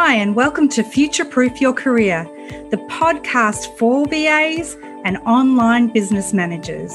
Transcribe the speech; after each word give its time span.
Hi, 0.00 0.14
and 0.14 0.36
welcome 0.36 0.68
to 0.68 0.84
Future 0.84 1.24
Proof 1.24 1.60
Your 1.60 1.72
Career, 1.72 2.22
the 2.70 2.76
podcast 2.88 3.76
for 3.76 4.06
VAs 4.06 4.76
and 5.04 5.16
online 5.26 5.88
business 5.88 6.32
managers. 6.32 6.92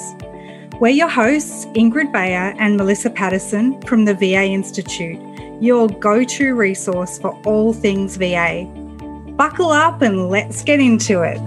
We're 0.79 0.93
your 0.93 1.09
hosts, 1.09 1.65
Ingrid 1.75 2.13
Bayer 2.13 2.55
and 2.57 2.77
Melissa 2.77 3.09
Patterson 3.09 3.81
from 3.81 4.05
the 4.05 4.13
VA 4.13 4.45
Institute, 4.45 5.19
your 5.61 5.89
go 5.89 6.23
to 6.23 6.55
resource 6.55 7.19
for 7.19 7.37
all 7.45 7.73
things 7.73 8.15
VA. 8.15 8.63
Buckle 9.35 9.71
up 9.71 10.01
and 10.01 10.29
let's 10.29 10.63
get 10.63 10.79
into 10.79 11.23
it. 11.23 11.41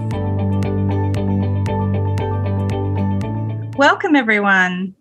Welcome, 3.79 4.15
everyone. 4.15 4.95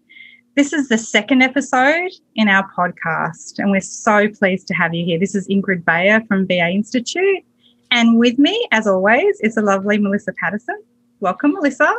This 0.56 0.72
is 0.72 0.88
the 0.88 0.98
second 0.98 1.42
episode 1.42 2.12
in 2.36 2.48
our 2.48 2.66
podcast, 2.71 3.60
and 3.60 3.71
we're 3.71 3.82
so 3.82 4.30
pleased 4.30 4.68
to 4.68 4.74
have 4.74 4.94
you 4.94 5.04
here. 5.04 5.20
This 5.20 5.36
is 5.36 5.50
Ingrid 5.50 5.84
Bayer 5.84 6.21
from 6.29 6.48
VA 6.48 6.70
Institute. 6.70 7.43
And 7.92 8.18
with 8.18 8.39
me, 8.39 8.65
as 8.71 8.88
always, 8.88 9.38
is 9.42 9.56
the 9.56 9.62
lovely 9.62 9.98
Melissa 9.98 10.32
Patterson. 10.39 10.82
Welcome, 11.20 11.52
Melissa. 11.56 11.93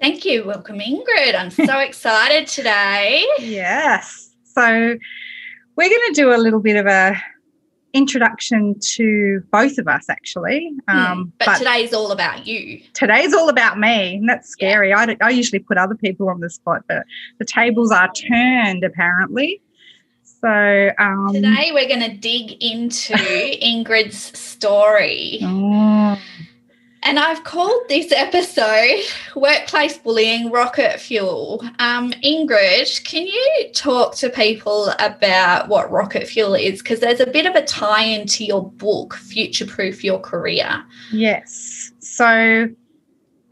Thank 0.00 0.24
you. 0.24 0.44
Welcome, 0.44 0.78
Ingrid. 0.78 1.34
I'm 1.34 1.50
so 1.50 1.78
excited 1.80 2.46
today. 2.46 3.26
Yes. 3.40 4.36
So, 4.44 4.62
we're 5.74 5.88
going 5.88 6.06
to 6.06 6.12
do 6.14 6.32
a 6.32 6.38
little 6.38 6.60
bit 6.60 6.76
of 6.76 6.86
a 6.86 7.20
introduction 7.92 8.78
to 8.80 9.42
both 9.50 9.78
of 9.78 9.88
us, 9.88 10.08
actually. 10.08 10.72
Hmm, 10.88 10.96
um, 10.96 11.32
but, 11.38 11.46
but 11.46 11.58
today's 11.58 11.92
all 11.92 12.12
about 12.12 12.46
you. 12.46 12.80
Today's 12.94 13.32
all 13.32 13.48
about 13.48 13.78
me. 13.78 14.16
And 14.16 14.28
that's 14.28 14.48
scary. 14.48 14.90
Yeah. 14.90 15.06
I, 15.08 15.16
I 15.20 15.30
usually 15.30 15.60
put 15.60 15.78
other 15.78 15.94
people 15.94 16.28
on 16.28 16.40
the 16.40 16.50
spot, 16.50 16.82
but 16.88 17.04
the 17.38 17.44
tables 17.44 17.90
are 17.90 18.10
turned 18.12 18.84
apparently. 18.84 19.62
So 20.40 20.90
um, 20.98 21.30
today 21.32 21.70
we're 21.72 21.88
going 21.88 22.08
to 22.08 22.16
dig 22.16 22.62
into 22.62 23.14
Ingrid's 23.62 24.38
story. 24.38 25.40
Oh. 25.42 26.18
And 27.02 27.18
I've 27.18 27.44
called 27.44 27.82
this 27.88 28.10
episode 28.10 29.02
Workplace 29.36 29.98
Bullying 29.98 30.50
Rocket 30.50 30.98
Fuel. 31.00 31.62
Um, 31.78 32.10
Ingrid, 32.24 33.04
can 33.04 33.26
you 33.26 33.70
talk 33.74 34.16
to 34.16 34.30
people 34.30 34.88
about 34.98 35.68
what 35.68 35.90
rocket 35.90 36.26
fuel 36.26 36.54
is? 36.54 36.82
Because 36.82 37.00
there's 37.00 37.20
a 37.20 37.26
bit 37.26 37.46
of 37.46 37.54
a 37.54 37.64
tie 37.64 38.04
into 38.04 38.44
your 38.44 38.68
book, 38.72 39.14
Future 39.14 39.66
Proof 39.66 40.02
Your 40.02 40.18
Career. 40.18 40.84
Yes. 41.12 41.92
So, 42.00 42.68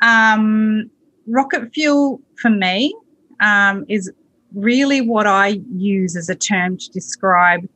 um, 0.03 0.91
rocket 1.27 1.73
fuel 1.73 2.21
for 2.41 2.51
me 2.51 2.95
um, 3.41 3.85
is 3.89 4.11
really 4.55 5.01
what 5.01 5.27
I 5.27 5.61
use 5.75 6.17
as 6.17 6.29
a 6.29 6.35
term 6.35 6.79
to 6.79 6.91
describe 6.91 7.69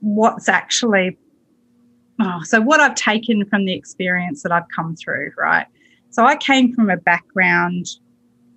what's 0.00 0.48
actually 0.48 1.16
oh, 2.22 2.40
so 2.44 2.60
what 2.60 2.80
I've 2.80 2.94
taken 2.94 3.44
from 3.46 3.64
the 3.64 3.74
experience 3.74 4.42
that 4.42 4.52
I've 4.52 4.68
come 4.74 4.96
through, 4.96 5.32
right? 5.38 5.66
So 6.10 6.24
I 6.24 6.36
came 6.36 6.74
from 6.74 6.90
a 6.90 6.96
background, 6.96 7.86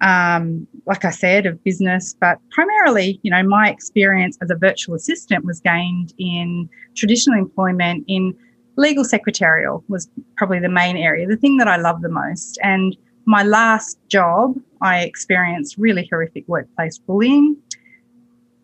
um, 0.02 0.68
like 0.86 1.06
I 1.06 1.10
said, 1.10 1.46
of 1.46 1.64
business, 1.64 2.16
but 2.20 2.38
primarily, 2.52 3.20
you 3.24 3.32
know, 3.32 3.44
my 3.44 3.70
experience 3.70 4.38
as 4.42 4.50
a 4.50 4.56
virtual 4.56 4.96
assistant 4.96 5.46
was 5.46 5.60
gained 5.62 6.14
in 6.18 6.70
traditional 6.96 7.38
employment 7.38 8.04
in 8.08 8.36
legal 8.78 9.06
secretarial 9.06 9.84
was 9.88 10.10
probably 10.36 10.60
the 10.60 10.70
main 10.70 10.98
area, 10.98 11.26
the 11.28 11.38
thing 11.38 11.58
that 11.58 11.68
I 11.68 11.78
love 11.78 12.02
the 12.02 12.10
most. 12.10 12.60
And 12.62 12.96
my 13.26 13.44
last 13.44 13.98
job, 14.10 14.56
I 14.82 15.04
experienced 15.04 15.76
really 15.78 16.08
horrific 16.12 16.48
workplace 16.48 16.98
bullying 16.98 17.56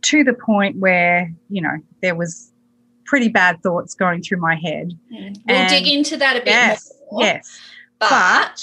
to 0.03 0.23
the 0.23 0.33
point 0.33 0.77
where, 0.77 1.31
you 1.49 1.61
know, 1.61 1.77
there 2.02 2.16
was 2.16 2.50
pretty 3.12 3.28
bad 3.28 3.62
thoughts 3.62 3.94
going 3.94 4.22
through 4.22 4.40
my 4.40 4.56
head. 4.56 4.98
Mm. 5.14 5.36
We'll 5.45 5.58
and 5.58 5.70
dig 5.70 5.86
into 5.86 6.16
that 6.16 6.38
a 6.38 6.40
bit 6.40 6.48
yes, 6.48 6.94
more. 7.12 7.22
Yes. 7.22 7.59
But, 8.00 8.09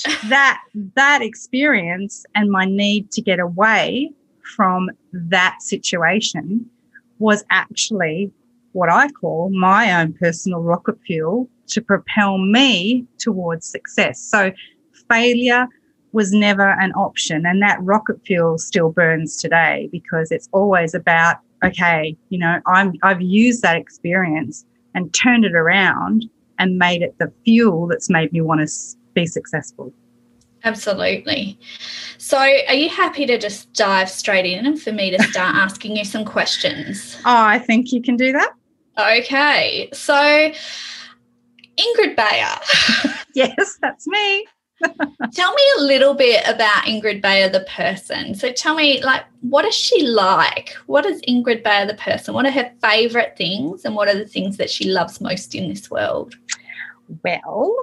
but 0.02 0.30
that 0.30 0.62
that 0.96 1.20
experience 1.20 2.24
and 2.34 2.50
my 2.50 2.64
need 2.64 3.10
to 3.10 3.20
get 3.20 3.40
away 3.40 4.10
from 4.56 4.88
that 5.12 5.58
situation 5.60 6.64
was 7.18 7.44
actually 7.50 8.32
what 8.72 8.88
I 8.88 9.08
call 9.10 9.50
my 9.50 10.00
own 10.00 10.14
personal 10.14 10.60
rocket 10.60 10.96
fuel 11.06 11.46
to 11.66 11.82
propel 11.82 12.38
me 12.38 13.04
towards 13.18 13.68
success. 13.68 14.18
So 14.18 14.50
failure 15.10 15.66
was 16.12 16.32
never 16.32 16.70
an 16.80 16.92
option 16.92 17.44
and 17.44 17.60
that 17.60 17.78
rocket 17.82 18.16
fuel 18.24 18.56
still 18.56 18.88
burns 18.88 19.36
today 19.36 19.90
because 19.92 20.30
it's 20.30 20.48
always 20.52 20.94
about 20.94 21.36
okay, 21.64 22.16
you 22.28 22.38
know, 22.38 22.60
I'm 22.66 22.94
I've 23.02 23.20
used 23.20 23.62
that 23.62 23.76
experience 23.76 24.64
and 24.94 25.12
turned 25.14 25.44
it 25.44 25.54
around 25.54 26.24
and 26.58 26.78
made 26.78 27.02
it 27.02 27.14
the 27.18 27.32
fuel 27.44 27.86
that's 27.86 28.10
made 28.10 28.32
me 28.32 28.40
want 28.40 28.60
to 28.60 28.96
be 29.14 29.26
successful. 29.26 29.92
Absolutely. 30.64 31.58
So, 32.18 32.38
are 32.38 32.74
you 32.74 32.88
happy 32.88 33.26
to 33.26 33.38
just 33.38 33.72
dive 33.72 34.10
straight 34.10 34.44
in 34.44 34.66
and 34.66 34.80
for 34.80 34.92
me 34.92 35.16
to 35.16 35.22
start 35.30 35.54
asking 35.54 35.96
you 35.96 36.04
some 36.04 36.24
questions? 36.24 37.16
Oh, 37.20 37.44
I 37.44 37.58
think 37.58 37.92
you 37.92 38.02
can 38.02 38.16
do 38.16 38.32
that. 38.32 38.52
Okay. 38.98 39.88
So, 39.92 40.14
Ingrid 41.78 42.16
Bayer. 42.16 43.14
yes, 43.34 43.78
that's 43.80 44.06
me. 44.08 44.46
Tell 45.32 45.52
me 45.54 45.62
a 45.78 45.82
little 45.82 46.14
bit 46.14 46.42
about 46.46 46.84
Ingrid 46.84 47.22
Bayer, 47.22 47.48
the 47.48 47.66
person. 47.68 48.34
So 48.34 48.52
tell 48.52 48.74
me, 48.74 49.02
like, 49.02 49.24
what 49.40 49.64
is 49.64 49.74
she 49.74 50.06
like? 50.06 50.76
What 50.86 51.06
is 51.06 51.20
Ingrid 51.22 51.62
Bayer, 51.62 51.86
the 51.86 51.94
person? 51.94 52.34
What 52.34 52.46
are 52.46 52.50
her 52.50 52.72
favorite 52.82 53.36
things, 53.36 53.84
and 53.84 53.94
what 53.94 54.08
are 54.08 54.16
the 54.16 54.26
things 54.26 54.56
that 54.56 54.70
she 54.70 54.90
loves 54.90 55.20
most 55.20 55.54
in 55.54 55.68
this 55.68 55.90
world? 55.90 56.34
Well, 57.24 57.74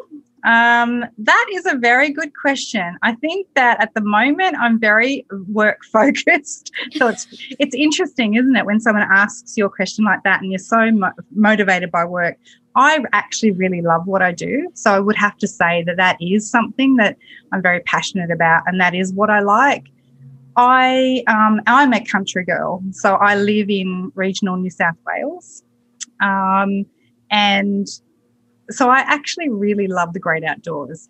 um, 0.45 1.03
that 1.17 1.47
is 1.53 1.65
a 1.65 1.75
very 1.75 2.11
good 2.11 2.35
question. 2.35 2.97
I 3.01 3.15
think 3.15 3.47
that 3.55 3.81
at 3.81 3.93
the 3.95 4.01
moment 4.01 4.55
I'm 4.59 4.79
very 4.79 5.25
work 5.47 5.83
focused. 5.91 6.71
so 6.95 7.07
it's 7.07 7.27
it's 7.59 7.75
interesting, 7.75 8.35
isn't 8.35 8.55
it, 8.55 8.65
when 8.65 8.79
someone 8.79 9.07
asks 9.09 9.57
you 9.57 9.65
a 9.65 9.69
question 9.69 10.05
like 10.05 10.23
that 10.23 10.41
and 10.41 10.51
you're 10.51 10.59
so 10.59 10.91
mo- 10.91 11.13
motivated 11.33 11.91
by 11.91 12.05
work. 12.05 12.37
I 12.75 12.99
actually 13.13 13.51
really 13.51 13.81
love 13.81 14.05
what 14.05 14.21
I 14.21 14.31
do. 14.31 14.69
So 14.73 14.91
I 14.91 14.99
would 14.99 15.15
have 15.15 15.37
to 15.37 15.47
say 15.47 15.83
that 15.83 15.97
that 15.97 16.17
is 16.19 16.49
something 16.49 16.97
that 16.97 17.17
I'm 17.51 17.61
very 17.61 17.79
passionate 17.81 18.31
about, 18.31 18.63
and 18.65 18.79
that 18.81 18.93
is 18.93 19.13
what 19.13 19.29
I 19.29 19.39
like. 19.39 19.85
I 20.57 21.23
um, 21.27 21.61
I'm 21.67 21.93
a 21.93 22.03
country 22.03 22.45
girl, 22.45 22.81
so 22.91 23.15
I 23.15 23.35
live 23.35 23.69
in 23.69 24.11
regional 24.15 24.57
New 24.57 24.69
South 24.69 24.95
Wales, 25.05 25.63
um, 26.21 26.85
and 27.29 27.87
so 28.69 28.89
I 28.89 28.99
actually 28.99 29.49
really 29.49 29.87
love 29.87 30.13
the 30.13 30.19
great 30.19 30.43
outdoors. 30.43 31.07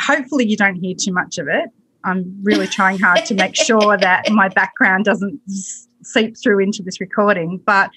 Hopefully, 0.00 0.46
you 0.46 0.56
don't 0.56 0.76
hear 0.76 0.94
too 0.98 1.12
much 1.12 1.38
of 1.38 1.48
it. 1.48 1.70
I'm 2.04 2.38
really 2.42 2.66
trying 2.66 2.98
hard 2.98 3.26
to 3.26 3.34
make 3.34 3.56
sure 3.56 3.96
that 3.98 4.30
my 4.30 4.48
background 4.48 5.04
doesn't 5.04 5.40
seep 6.02 6.36
through 6.42 6.60
into 6.60 6.82
this 6.82 7.00
recording, 7.00 7.60
but 7.64 7.90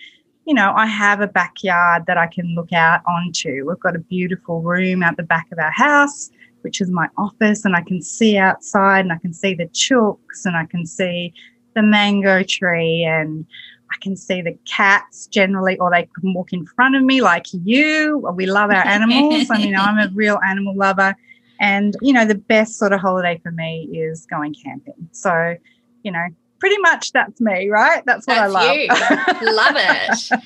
you 0.45 0.53
know, 0.53 0.73
I 0.75 0.85
have 0.85 1.21
a 1.21 1.27
backyard 1.27 2.05
that 2.07 2.17
I 2.17 2.27
can 2.27 2.55
look 2.55 2.73
out 2.73 3.01
onto. 3.07 3.65
We've 3.67 3.79
got 3.79 3.95
a 3.95 3.99
beautiful 3.99 4.61
room 4.61 5.03
out 5.03 5.17
the 5.17 5.23
back 5.23 5.47
of 5.51 5.59
our 5.59 5.71
house, 5.71 6.29
which 6.61 6.81
is 6.81 6.89
my 6.89 7.09
office, 7.17 7.63
and 7.63 7.75
I 7.75 7.81
can 7.81 8.01
see 8.01 8.37
outside 8.37 9.01
and 9.01 9.11
I 9.11 9.17
can 9.17 9.33
see 9.33 9.53
the 9.53 9.67
chooks 9.67 10.45
and 10.45 10.55
I 10.55 10.65
can 10.65 10.85
see 10.85 11.33
the 11.75 11.83
mango 11.83 12.43
tree 12.43 13.03
and 13.03 13.45
I 13.91 13.97
can 14.01 14.15
see 14.15 14.41
the 14.41 14.57
cats 14.65 15.27
generally, 15.27 15.77
or 15.77 15.91
they 15.91 16.07
can 16.19 16.33
walk 16.33 16.53
in 16.53 16.65
front 16.65 16.95
of 16.95 17.03
me 17.03 17.21
like 17.21 17.45
you. 17.51 18.25
We 18.35 18.45
love 18.45 18.69
our 18.71 18.85
animals. 18.85 19.49
I 19.51 19.57
mean, 19.57 19.75
I'm 19.75 19.97
a 19.97 20.09
real 20.13 20.39
animal 20.47 20.75
lover. 20.75 21.15
And, 21.59 21.95
you 22.01 22.13
know, 22.13 22.25
the 22.25 22.35
best 22.35 22.77
sort 22.79 22.93
of 22.93 23.01
holiday 23.01 23.39
for 23.43 23.51
me 23.51 23.87
is 23.91 24.25
going 24.25 24.55
camping. 24.55 25.09
So, 25.11 25.55
you 26.03 26.11
know, 26.11 26.27
pretty 26.61 26.77
much 26.77 27.11
that's 27.11 27.41
me, 27.41 27.67
right? 27.67 28.03
That's 28.05 28.25
what 28.25 28.35
that's 28.35 28.55
I 28.55 28.87
love. 28.87 29.41
love 29.41 29.75
it. 29.77 30.39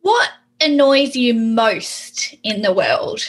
What 0.00 0.30
annoys 0.62 1.14
you 1.14 1.34
most 1.34 2.34
in 2.42 2.62
the 2.62 2.72
world? 2.72 3.20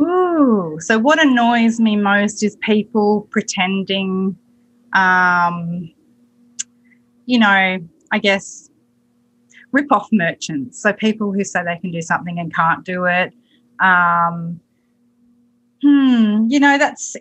Ooh, 0.00 0.78
so 0.80 0.98
what 0.98 1.20
annoys 1.20 1.80
me 1.80 1.96
most 1.96 2.42
is 2.44 2.56
people 2.62 3.26
pretending, 3.30 4.38
um, 4.92 5.92
you 7.26 7.38
know, 7.38 7.78
I 8.12 8.18
guess 8.18 8.70
rip 9.72 9.90
off 9.90 10.08
merchants. 10.12 10.80
So 10.80 10.92
people 10.92 11.32
who 11.32 11.42
say 11.44 11.62
they 11.64 11.78
can 11.78 11.90
do 11.90 12.00
something 12.00 12.38
and 12.38 12.54
can't 12.54 12.84
do 12.84 13.04
it. 13.04 13.34
Um, 13.80 14.60
Hmm, 15.82 16.46
you 16.48 16.58
know, 16.58 16.76
that's 16.76 17.16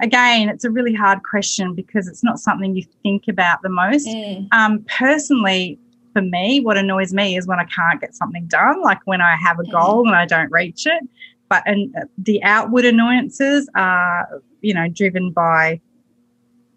again, 0.00 0.48
it's 0.48 0.64
a 0.64 0.70
really 0.70 0.94
hard 0.94 1.20
question 1.28 1.74
because 1.74 2.08
it's 2.08 2.24
not 2.24 2.38
something 2.38 2.74
you 2.74 2.84
think 3.02 3.24
about 3.28 3.60
the 3.62 3.68
most. 3.68 4.06
Mm. 4.06 4.48
Um, 4.52 4.84
personally, 4.98 5.78
for 6.14 6.22
me, 6.22 6.60
what 6.60 6.78
annoys 6.78 7.12
me 7.12 7.36
is 7.36 7.46
when 7.46 7.60
I 7.60 7.64
can't 7.64 8.00
get 8.00 8.14
something 8.14 8.46
done, 8.46 8.80
like 8.82 9.00
when 9.04 9.20
I 9.20 9.36
have 9.36 9.58
a 9.58 9.62
mm. 9.62 9.72
goal 9.72 10.06
and 10.06 10.16
I 10.16 10.24
don't 10.24 10.50
reach 10.50 10.86
it. 10.86 11.02
But 11.50 11.62
and 11.66 11.94
uh, 11.96 12.06
the 12.16 12.42
outward 12.42 12.84
annoyances 12.84 13.68
are, 13.74 14.42
you 14.62 14.72
know, 14.72 14.88
driven 14.88 15.30
by 15.30 15.80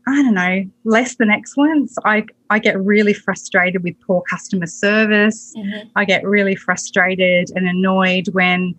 I 0.08 0.16
don't 0.24 0.34
know, 0.34 0.66
less 0.84 1.16
than 1.16 1.30
excellence. 1.30 1.96
I, 2.06 2.26
I 2.50 2.60
get 2.60 2.80
really 2.82 3.14
frustrated 3.14 3.84
with 3.84 4.00
poor 4.02 4.24
customer 4.30 4.66
service. 4.66 5.54
Mm-hmm. 5.56 5.90
I 5.96 6.06
get 6.06 6.26
really 6.26 6.56
frustrated 6.56 7.50
and 7.56 7.68
annoyed 7.68 8.28
when, 8.32 8.74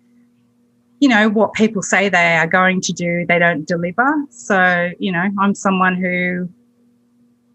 you 1.03 1.09
know, 1.09 1.29
what 1.29 1.53
people 1.55 1.83
say 1.83 2.09
they 2.09 2.37
are 2.37 2.47
going 2.47 2.81
to 2.81 2.93
do, 2.93 3.27
they 3.27 3.37
don't 3.37 3.67
deliver. 3.67 4.09
So, 4.31 4.93
you 5.01 5.11
know, 5.11 5.29
I'm 5.41 5.53
someone 5.53 5.97
who, 5.97 6.49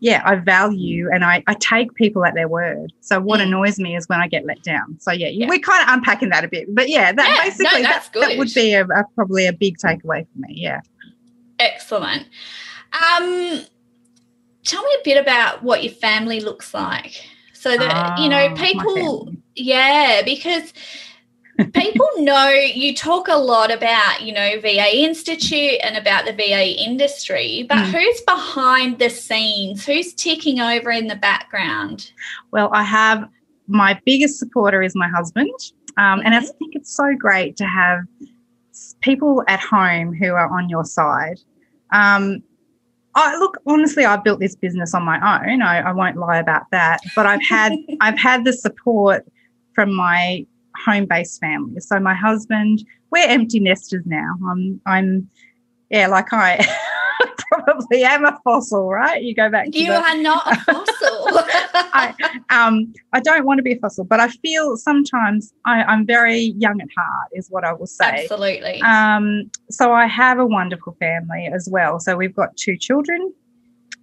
yeah, 0.01 0.21
I 0.25 0.35
value 0.35 1.09
and 1.09 1.23
I, 1.23 1.45
I 1.47 1.53
take 1.53 1.93
people 1.93 2.25
at 2.25 2.33
their 2.33 2.49
word. 2.49 2.91
So 2.99 3.21
what 3.21 3.39
mm. 3.39 3.43
annoys 3.43 3.79
me 3.79 3.95
is 3.95 4.09
when 4.09 4.19
I 4.19 4.27
get 4.27 4.45
let 4.45 4.61
down. 4.63 4.99
So 4.99 5.13
yeah, 5.13 5.29
yeah. 5.29 5.47
we're 5.47 5.59
kind 5.59 5.81
of 5.81 5.95
unpacking 5.95 6.27
that 6.31 6.43
a 6.43 6.49
bit, 6.49 6.75
but 6.75 6.89
yeah, 6.89 7.13
that 7.13 7.25
yeah, 7.25 7.43
basically 7.45 7.83
no, 7.83 7.87
that, 7.87 8.09
that, 8.15 8.37
would 8.37 8.53
be 8.53 8.73
a, 8.73 8.85
a, 8.85 9.05
probably 9.15 9.47
a 9.47 9.53
big 9.53 9.77
takeaway 9.77 10.27
for 10.27 10.39
me. 10.39 10.49
Yeah. 10.49 10.81
Excellent. 11.57 12.27
Um, 12.91 13.61
tell 14.65 14.83
me 14.83 14.91
a 14.99 15.03
bit 15.05 15.21
about 15.21 15.63
what 15.63 15.85
your 15.85 15.93
family 15.93 16.41
looks 16.41 16.73
like, 16.73 17.25
so 17.53 17.77
that 17.77 18.19
you 18.19 18.27
know 18.27 18.49
ah, 18.51 18.55
people. 18.55 19.33
Yeah, 19.55 20.21
because 20.25 20.73
people 21.73 22.07
know 22.17 22.49
you 22.49 22.93
talk 22.93 23.27
a 23.27 23.37
lot 23.37 23.71
about 23.71 24.21
you 24.21 24.33
know 24.33 24.59
va 24.61 24.95
institute 24.95 25.79
and 25.83 25.97
about 25.97 26.25
the 26.25 26.33
va 26.33 26.63
industry 26.83 27.65
but 27.67 27.77
mm. 27.77 27.91
who's 27.91 28.21
behind 28.21 28.99
the 28.99 29.09
scenes 29.09 29.85
who's 29.85 30.13
ticking 30.13 30.59
over 30.59 30.91
in 30.91 31.07
the 31.07 31.15
background 31.15 32.11
well 32.51 32.69
i 32.73 32.83
have 32.83 33.27
my 33.67 33.99
biggest 34.05 34.39
supporter 34.39 34.81
is 34.81 34.95
my 34.95 35.07
husband 35.07 35.49
um, 35.97 36.21
and 36.23 36.35
i 36.35 36.39
mm-hmm. 36.39 36.45
think 36.59 36.75
it's 36.75 36.95
so 36.95 37.15
great 37.17 37.55
to 37.57 37.65
have 37.65 38.01
people 39.01 39.43
at 39.47 39.59
home 39.59 40.13
who 40.13 40.33
are 40.33 40.49
on 40.49 40.69
your 40.69 40.85
side 40.85 41.39
um, 41.91 42.43
I, 43.15 43.35
look, 43.37 43.57
honestly, 43.65 44.05
I 44.05 44.15
built 44.17 44.39
this 44.39 44.55
business 44.55 44.93
on 44.93 45.03
my 45.03 45.15
own. 45.15 45.63
I, 45.63 45.79
I 45.79 45.91
won't 45.91 46.17
lie 46.17 46.37
about 46.37 46.69
that. 46.69 46.99
But 47.15 47.25
I've 47.25 47.41
had 47.41 47.73
I've 48.01 48.17
had 48.17 48.45
the 48.45 48.53
support 48.53 49.25
from 49.73 49.91
my 49.91 50.45
home-based 50.85 51.39
family. 51.39 51.79
So 51.79 51.99
my 51.99 52.13
husband, 52.13 52.83
we're 53.11 53.27
empty 53.27 53.59
nesters 53.59 54.03
now. 54.05 54.35
I'm 54.49 54.81
I'm 54.85 55.29
yeah, 55.89 56.07
like 56.07 56.33
I 56.33 56.65
probably 57.51 58.03
am 58.03 58.25
a 58.25 58.37
fossil, 58.43 58.89
right? 58.89 59.21
You 59.21 59.33
go 59.33 59.49
back. 59.49 59.67
you 59.73 59.87
the, 59.87 59.97
are 59.97 60.17
not 60.17 60.51
a 60.51 60.55
fossil. 60.61 60.87
I, 61.93 62.13
um, 62.49 62.93
I 63.13 63.19
don't 63.19 63.45
want 63.45 63.57
to 63.59 63.63
be 63.63 63.73
a 63.73 63.79
fossil, 63.79 64.03
but 64.03 64.19
I 64.19 64.29
feel 64.29 64.77
sometimes 64.77 65.53
I, 65.65 65.83
I'm 65.83 66.05
very 66.05 66.53
young 66.57 66.81
at 66.81 66.89
heart, 66.97 67.29
is 67.33 67.49
what 67.49 67.63
I 67.63 67.73
will 67.73 67.87
say. 67.87 68.23
Absolutely. 68.23 68.81
Um, 68.81 69.49
so 69.69 69.93
I 69.93 70.07
have 70.07 70.39
a 70.39 70.45
wonderful 70.45 70.95
family 70.99 71.49
as 71.53 71.67
well. 71.71 71.99
So 71.99 72.15
we've 72.15 72.35
got 72.35 72.55
two 72.57 72.77
children, 72.77 73.33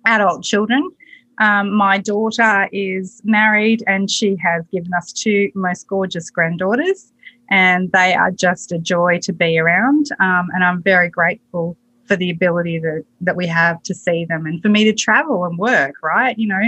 adult 0.06 0.42
children. 0.42 0.90
Um, 1.38 1.72
my 1.72 1.98
daughter 1.98 2.68
is 2.72 3.20
married 3.24 3.82
and 3.86 4.10
she 4.10 4.36
has 4.42 4.64
given 4.72 4.92
us 4.94 5.12
two 5.12 5.50
most 5.54 5.88
gorgeous 5.88 6.30
granddaughters, 6.30 7.12
and 7.50 7.90
they 7.92 8.14
are 8.14 8.30
just 8.30 8.72
a 8.72 8.78
joy 8.78 9.18
to 9.22 9.32
be 9.32 9.58
around. 9.58 10.06
Um, 10.20 10.48
and 10.54 10.64
I'm 10.64 10.82
very 10.82 11.08
grateful 11.08 11.76
for 12.06 12.16
the 12.16 12.30
ability 12.30 12.78
that, 12.80 13.04
that 13.22 13.36
we 13.36 13.46
have 13.46 13.82
to 13.82 13.94
see 13.94 14.24
them 14.26 14.46
and 14.46 14.62
for 14.62 14.68
me 14.68 14.84
to 14.84 14.92
travel 14.92 15.44
and 15.44 15.58
work, 15.58 15.94
right? 16.02 16.38
You 16.38 16.48
know, 16.48 16.60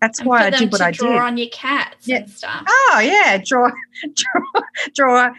that's 0.00 0.20
and 0.20 0.28
why 0.28 0.46
I 0.46 0.50
did 0.50 0.72
what 0.72 0.80
I 0.80 0.90
draw 0.90 1.08
did. 1.08 1.16
Draw 1.16 1.26
on 1.26 1.36
your 1.36 1.48
cats 1.50 2.08
yeah. 2.08 2.16
and 2.18 2.30
stuff. 2.30 2.64
Oh 2.66 3.00
yeah, 3.02 3.38
draw 3.44 3.70
draw 4.14 4.62
draw 4.94 5.30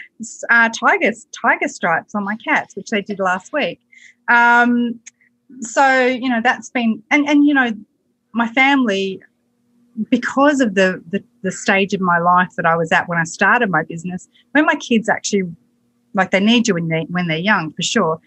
uh, 0.50 0.70
tiger 0.70 1.12
tiger 1.42 1.68
stripes 1.68 2.16
on 2.16 2.24
my 2.24 2.36
cats, 2.38 2.76
which 2.76 2.90
they 2.90 3.02
did 3.02 3.20
last 3.20 3.52
week. 3.54 3.80
Um, 4.28 5.00
so 5.62 6.06
you 6.06 6.30
know 6.30 6.42
that's 6.44 6.70
been 6.70 7.02
and 7.10 7.28
and 7.28 7.46
you 7.46 7.54
know 7.54 7.72
my 8.34 8.48
family 8.50 9.22
because 10.10 10.62
of 10.62 10.76
the, 10.76 11.04
the 11.10 11.24
the 11.42 11.52
stage 11.52 11.94
of 11.94 12.02
my 12.02 12.18
life 12.18 12.50
that 12.56 12.66
I 12.66 12.76
was 12.76 12.92
at 12.92 13.08
when 13.10 13.18
I 13.18 13.24
started 13.24 13.70
my 13.70 13.84
business. 13.84 14.28
When 14.52 14.66
my 14.66 14.76
kids 14.76 15.10
actually 15.10 15.44
like 16.14 16.32
they 16.32 16.40
need 16.40 16.68
you 16.68 16.74
when 16.74 16.88
they 16.88 17.06
when 17.10 17.28
they're 17.28 17.38
young 17.38 17.72
for 17.72 17.82
sure 17.82 18.22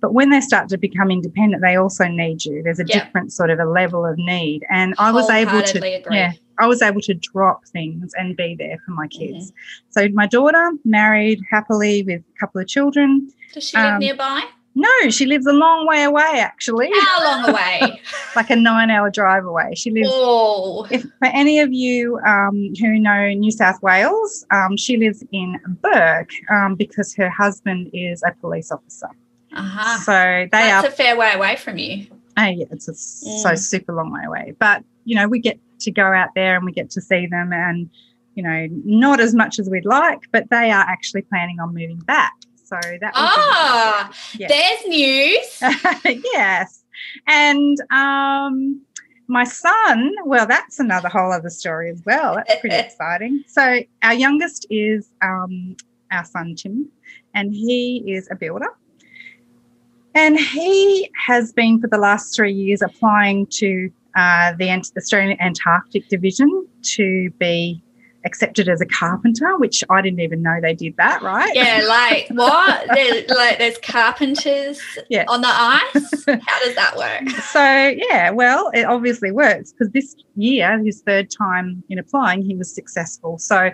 but 0.00 0.14
when 0.14 0.30
they 0.30 0.40
start 0.40 0.68
to 0.70 0.78
become 0.78 1.10
independent, 1.10 1.62
they 1.62 1.76
also 1.76 2.06
need 2.06 2.44
you. 2.44 2.62
There's 2.62 2.78
a 2.78 2.84
different 2.84 3.32
sort 3.32 3.50
of 3.50 3.58
a 3.58 3.64
level 3.64 4.06
of 4.06 4.16
need. 4.16 4.64
And 4.70 4.94
I 4.98 5.12
was 5.12 5.28
able 5.28 5.62
to, 5.62 5.78
agree. 5.78 6.16
yeah, 6.16 6.32
I 6.58 6.66
was 6.66 6.80
able 6.80 7.02
to 7.02 7.14
drop 7.14 7.66
things 7.66 8.12
and 8.16 8.36
be 8.36 8.54
there 8.58 8.78
for 8.86 8.92
my 8.92 9.08
kids. 9.08 9.50
Mm-hmm. 9.50 9.90
So 9.90 10.08
my 10.14 10.26
daughter 10.26 10.72
married 10.84 11.40
happily 11.50 12.02
with 12.02 12.22
a 12.22 12.38
couple 12.38 12.60
of 12.60 12.66
children. 12.66 13.30
Does 13.52 13.68
she 13.68 13.76
live 13.76 13.94
um, 13.94 13.98
nearby? 13.98 14.42
No, 14.74 15.10
she 15.10 15.26
lives 15.26 15.46
a 15.46 15.52
long 15.52 15.86
way 15.86 16.04
away, 16.04 16.40
actually. 16.40 16.90
How 17.00 17.24
long 17.24 17.50
away? 17.50 18.00
like 18.36 18.50
a 18.50 18.56
nine-hour 18.56 19.10
drive 19.10 19.44
away. 19.44 19.74
She 19.74 19.90
lives. 19.90 20.08
Oh. 20.10 20.86
If 20.90 21.02
for 21.02 21.26
any 21.26 21.58
of 21.58 21.72
you 21.72 22.18
um, 22.26 22.72
who 22.80 22.98
know 22.98 23.28
New 23.30 23.50
South 23.50 23.82
Wales, 23.82 24.46
um, 24.50 24.76
she 24.76 24.96
lives 24.96 25.24
in 25.32 25.58
Bourke 25.82 26.30
um, 26.50 26.76
because 26.76 27.14
her 27.16 27.28
husband 27.28 27.90
is 27.92 28.22
a 28.22 28.32
police 28.40 28.70
officer. 28.70 29.08
Uh-huh. 29.52 29.98
So 29.98 30.12
they 30.12 30.48
That's 30.50 30.86
are 30.86 30.88
a 30.88 30.92
fair 30.92 31.16
way 31.16 31.32
away 31.32 31.56
from 31.56 31.78
you. 31.78 32.06
Oh, 32.36 32.44
yeah, 32.44 32.66
it's 32.70 32.88
a 32.88 32.92
mm. 32.92 33.42
so 33.42 33.54
super 33.56 33.92
long 33.92 34.12
way 34.12 34.22
away. 34.24 34.54
But 34.58 34.84
you 35.04 35.16
know, 35.16 35.26
we 35.26 35.40
get 35.40 35.58
to 35.80 35.90
go 35.90 36.04
out 36.04 36.30
there 36.34 36.56
and 36.56 36.64
we 36.64 36.72
get 36.72 36.90
to 36.90 37.00
see 37.00 37.26
them, 37.26 37.52
and 37.52 37.90
you 38.34 38.42
know, 38.42 38.68
not 38.84 39.18
as 39.20 39.34
much 39.34 39.58
as 39.58 39.68
we'd 39.68 39.84
like, 39.84 40.20
but 40.30 40.48
they 40.50 40.70
are 40.70 40.84
actually 40.88 41.22
planning 41.22 41.58
on 41.58 41.74
moving 41.74 41.98
back. 41.98 42.32
So 42.70 42.78
that 43.00 43.12
ah, 43.16 44.12
yeah. 44.38 44.46
there's 44.46 44.86
news. 44.86 46.22
yes, 46.32 46.84
and 47.26 47.76
um, 47.90 48.80
my 49.26 49.42
son. 49.42 50.14
Well, 50.24 50.46
that's 50.46 50.78
another 50.78 51.08
whole 51.08 51.32
other 51.32 51.50
story 51.50 51.90
as 51.90 52.00
well. 52.06 52.36
That's 52.36 52.60
pretty 52.60 52.76
exciting. 52.86 53.42
So 53.48 53.80
our 54.04 54.14
youngest 54.14 54.66
is 54.70 55.10
um, 55.20 55.76
our 56.12 56.24
son 56.24 56.54
Tim, 56.54 56.88
and 57.34 57.52
he 57.52 58.04
is 58.06 58.28
a 58.30 58.36
builder. 58.36 58.68
And 60.14 60.38
he 60.38 61.10
has 61.26 61.52
been 61.52 61.80
for 61.80 61.88
the 61.88 61.98
last 61.98 62.36
three 62.36 62.52
years 62.52 62.82
applying 62.82 63.46
to 63.46 63.90
uh, 64.14 64.52
the 64.58 64.70
Australian 64.96 65.40
Antarctic 65.40 66.08
Division 66.08 66.68
to 66.82 67.30
be 67.38 67.82
accepted 68.24 68.68
as 68.68 68.80
a 68.80 68.86
carpenter, 68.86 69.56
which 69.58 69.82
I 69.88 70.02
didn't 70.02 70.20
even 70.20 70.42
know 70.42 70.58
they 70.60 70.74
did 70.74 70.96
that, 70.96 71.22
right? 71.22 71.50
Yeah, 71.54 71.82
like 71.88 72.28
what? 72.30 72.86
there, 72.94 73.24
like 73.28 73.58
there's 73.58 73.78
carpenters 73.78 74.80
yeah. 75.08 75.24
on 75.28 75.40
the 75.40 75.48
ice. 75.48 76.24
How 76.26 76.64
does 76.64 76.74
that 76.74 76.94
work? 76.96 77.28
So 77.50 77.60
yeah, 77.60 78.30
well, 78.30 78.70
it 78.74 78.84
obviously 78.84 79.32
works 79.32 79.72
because 79.72 79.92
this 79.92 80.14
year, 80.36 80.78
his 80.78 81.02
third 81.02 81.30
time 81.30 81.82
in 81.88 81.98
applying, 81.98 82.42
he 82.42 82.54
was 82.54 82.72
successful. 82.72 83.38
So 83.38 83.70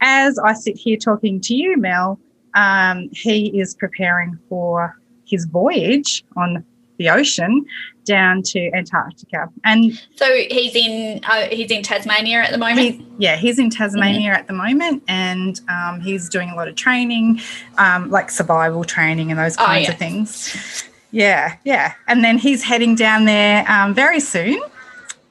as 0.00 0.38
I 0.38 0.52
sit 0.52 0.76
here 0.76 0.98
talking 0.98 1.40
to 1.42 1.54
you, 1.54 1.76
Mel, 1.78 2.18
um, 2.54 3.08
he 3.12 3.58
is 3.58 3.74
preparing 3.74 4.38
for 4.48 4.98
his 5.26 5.46
voyage 5.46 6.22
on 6.36 6.64
the 6.98 7.10
ocean 7.10 7.64
down 8.04 8.42
to 8.42 8.70
Antarctica. 8.72 9.48
And 9.64 9.98
so 10.14 10.32
he's 10.50 10.74
in 10.74 11.20
uh, 11.24 11.48
he's 11.48 11.70
in 11.70 11.82
Tasmania 11.82 12.38
at 12.38 12.52
the 12.52 12.58
moment. 12.58 12.78
He's, 12.78 13.02
yeah, 13.18 13.36
he's 13.36 13.58
in 13.58 13.70
Tasmania 13.70 14.30
mm-hmm. 14.30 14.40
at 14.40 14.46
the 14.46 14.52
moment, 14.52 15.02
and 15.08 15.60
um, 15.68 16.00
he's 16.00 16.28
doing 16.28 16.50
a 16.50 16.54
lot 16.54 16.68
of 16.68 16.76
training, 16.76 17.40
um, 17.78 18.10
like 18.10 18.30
survival 18.30 18.84
training 18.84 19.30
and 19.30 19.38
those 19.38 19.56
oh, 19.58 19.64
kinds 19.64 19.88
oh, 19.88 19.92
of 19.92 19.98
things. 19.98 20.84
Yeah, 21.10 21.56
yeah, 21.64 21.94
and 22.08 22.24
then 22.24 22.38
he's 22.38 22.62
heading 22.62 22.94
down 22.94 23.24
there 23.24 23.64
um, 23.70 23.94
very 23.94 24.20
soon. 24.20 24.60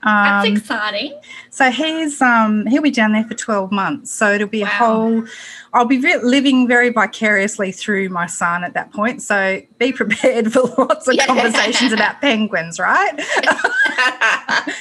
That's 0.03 0.47
um, 0.47 0.55
exciting. 0.55 1.19
So 1.49 1.71
he's 1.71 2.21
um, 2.21 2.65
he'll 2.67 2.81
be 2.81 2.91
down 2.91 3.13
there 3.13 3.23
for 3.23 3.35
twelve 3.35 3.71
months. 3.71 4.11
So 4.11 4.33
it'll 4.33 4.47
be 4.47 4.63
wow. 4.63 4.67
a 4.67 4.71
whole 4.71 5.25
I'll 5.73 5.85
be 5.85 5.99
living 5.99 6.67
very 6.67 6.89
vicariously 6.89 7.71
through 7.71 8.09
my 8.09 8.27
son 8.27 8.63
at 8.63 8.75
that 8.75 8.93
point. 8.93 9.23
So 9.23 9.61
be 9.79 9.91
prepared 9.93 10.53
for 10.53 10.61
lots 10.77 11.07
of 11.07 11.15
yeah. 11.15 11.25
conversations 11.25 11.91
about 11.91 12.21
penguins, 12.21 12.79
right? 12.79 13.19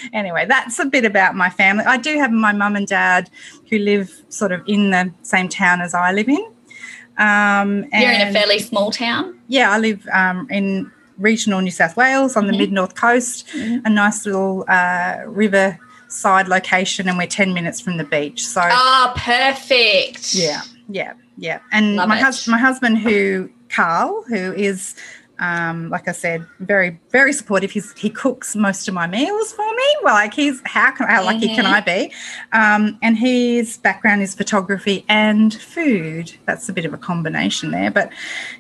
anyway, 0.12 0.45
that's 0.47 0.79
a 0.79 0.85
bit 0.85 1.05
about 1.05 1.35
my 1.35 1.49
family. 1.49 1.85
I 1.85 1.97
do 1.97 2.19
have 2.19 2.31
my 2.31 2.52
mum 2.52 2.76
and 2.76 2.87
dad 2.87 3.31
who 3.71 3.79
live 3.79 4.23
sort 4.29 4.52
of 4.52 4.62
in 4.67 4.91
the 4.91 5.12
same 5.23 5.49
town 5.49 5.81
as 5.81 5.95
I 5.95 6.12
live 6.12 6.29
in. 6.29 6.45
Um, 7.17 7.87
You're 7.93 8.12
in 8.12 8.29
a 8.29 8.33
fairly 8.33 8.59
small 8.59 8.91
town? 8.91 9.38
Yeah, 9.49 9.71
I 9.71 9.79
live 9.79 10.07
um, 10.12 10.47
in 10.50 10.91
regional 11.19 11.61
New 11.61 11.71
South 11.71 11.97
Wales 11.97 12.37
on 12.37 12.45
mm-hmm. 12.45 12.52
the 12.52 12.59
mid 12.59 12.73
north 12.73 12.95
coast, 12.95 13.47
mm-hmm. 13.49 13.85
a 13.87 13.90
nice 13.90 14.26
little 14.26 14.64
uh, 14.69 15.19
river 15.26 15.78
side 16.09 16.49
location, 16.49 17.09
and 17.09 17.16
we're 17.16 17.26
10 17.26 17.54
minutes 17.54 17.81
from 17.81 17.97
the 17.97 18.04
beach. 18.04 18.45
So, 18.45 18.61
oh, 18.64 19.12
perfect. 19.16 20.35
Yeah. 20.35 20.62
Yeah, 20.88 21.14
yeah. 21.37 21.61
And 21.71 21.97
Love 21.97 22.09
my 22.09 22.19
husband, 22.19 22.52
my 22.52 22.59
husband, 22.59 22.99
who 22.99 23.49
Carl, 23.69 24.25
who 24.28 24.52
is 24.52 24.95
um, 25.39 25.89
like 25.91 26.09
I 26.09 26.12
said, 26.12 26.47
very, 26.61 27.01
very 27.11 27.33
supportive. 27.33 27.71
He's, 27.71 27.93
he 27.93 28.11
cooks 28.11 28.55
most 28.55 28.87
of 28.89 28.95
my 28.95 29.07
meals 29.07 29.53
for 29.53 29.69
me, 29.75 29.97
well, 30.03 30.15
like 30.15 30.35
he's 30.35 30.61
how 30.65 30.91
can 30.93 31.09
how 31.09 31.25
lucky 31.25 31.47
mm-hmm. 31.47 31.57
can 31.57 31.67
I 31.67 31.81
be? 31.81 32.12
Um, 32.53 32.99
and 33.03 33.17
his 33.17 33.79
background 33.79 34.23
is 34.23 34.35
photography 34.35 35.05
and 35.09 35.55
food. 35.55 36.33
That's 36.47 36.69
a 36.69 36.73
bit 36.73 36.85
of 36.85 36.95
a 36.95 36.99
combination 36.99 37.71
there, 37.71 37.91
but 37.91 38.11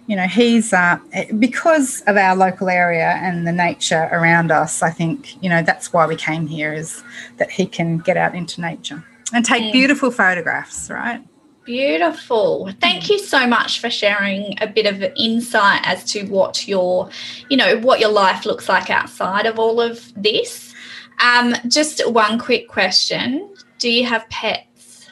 you 0.06 0.16
know, 0.16 0.26
he's 0.26 0.72
uh, 0.72 0.98
because 1.38 2.02
of 2.02 2.16
our 2.16 2.36
local 2.36 2.68
area 2.68 3.10
and 3.22 3.46
the 3.46 3.52
nature 3.52 4.08
around 4.12 4.50
us. 4.50 4.82
I 4.82 4.90
think 4.90 5.42
you 5.42 5.48
know 5.48 5.62
that's 5.62 5.92
why 5.92 6.06
we 6.06 6.16
came 6.16 6.46
here 6.46 6.72
is 6.72 7.02
that 7.38 7.50
he 7.50 7.66
can 7.66 7.98
get 7.98 8.16
out 8.16 8.34
into 8.34 8.60
nature 8.60 9.04
and 9.32 9.44
take 9.44 9.62
mm. 9.64 9.72
beautiful 9.72 10.10
photographs, 10.10 10.90
right? 10.90 11.22
Beautiful. 11.64 12.70
Thank 12.80 13.08
you 13.08 13.18
so 13.18 13.46
much 13.46 13.80
for 13.80 13.88
sharing 13.88 14.56
a 14.60 14.66
bit 14.66 14.86
of 14.86 15.02
insight 15.16 15.80
as 15.84 16.02
to 16.12 16.24
what 16.24 16.66
your, 16.66 17.08
you 17.48 17.56
know, 17.56 17.78
what 17.78 18.00
your 18.00 18.10
life 18.10 18.44
looks 18.44 18.68
like 18.68 18.90
outside 18.90 19.46
of 19.46 19.58
all 19.58 19.80
of 19.80 20.12
this. 20.20 20.74
Um, 21.20 21.54
just 21.68 22.08
one 22.10 22.38
quick 22.38 22.68
question. 22.68 23.54
Do 23.78 23.90
you 23.90 24.06
have 24.06 24.28
pets? 24.28 25.06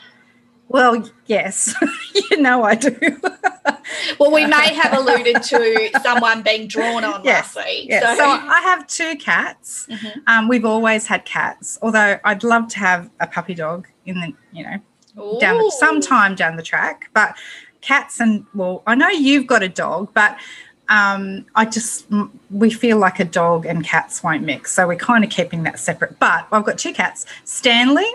Well, 0.67 1.09
yes. 1.27 1.75
you 2.31 2.37
know 2.39 2.65
I 2.65 2.75
do. 2.75 2.97
well, 4.19 4.33
we 4.33 4.47
may 4.47 4.75
have 4.75 4.93
alluded 4.93 5.43
to 5.43 5.91
someone 6.03 6.43
being 6.43 6.67
drawn 6.67 7.05
on 7.05 7.25
yes, 7.25 7.55
last 7.57 7.67
week. 7.67 7.89
Yes. 7.89 8.03
So. 8.03 8.25
so 8.25 8.25
I 8.25 8.61
have 8.61 8.87
two 8.87 9.17
cats. 9.17 9.87
Mm-hmm. 9.89 10.21
Um, 10.27 10.49
we've 10.49 10.65
always 10.65 11.07
had 11.07 11.25
cats, 11.25 11.79
although 11.83 12.19
I'd 12.25 12.43
love 12.43 12.69
to 12.69 12.79
have 12.79 13.11
a 13.21 13.27
puppy 13.27 13.55
dog 13.55 13.89
in 14.07 14.21
the, 14.21 14.33
you 14.53 14.65
know, 14.65 14.79
down 15.41 15.59
the, 15.59 15.75
sometime 15.79 16.35
down 16.35 16.57
the 16.57 16.63
track. 16.63 17.11
But 17.15 17.37
cats 17.81 18.21
and 18.21 18.47
well, 18.55 18.83
I 18.87 18.95
know 18.95 19.09
you've 19.09 19.47
got 19.47 19.63
a 19.63 19.69
dog, 19.69 20.13
but 20.15 20.39
um, 20.89 21.47
I 21.55 21.65
just 21.67 22.07
we 22.51 22.71
feel 22.71 22.99
like 22.99 23.21
a 23.21 23.25
dog 23.25 23.65
and 23.65 23.85
cats 23.85 24.23
won't 24.23 24.43
mix, 24.43 24.73
so 24.73 24.87
we're 24.87 24.97
kind 24.97 25.25
of 25.25 25.31
keeping 25.31 25.63
that 25.63 25.79
separate. 25.79 26.19
But 26.19 26.47
I've 26.51 26.65
got 26.65 26.79
two 26.79 26.93
cats, 26.93 27.27
Stanley 27.45 28.11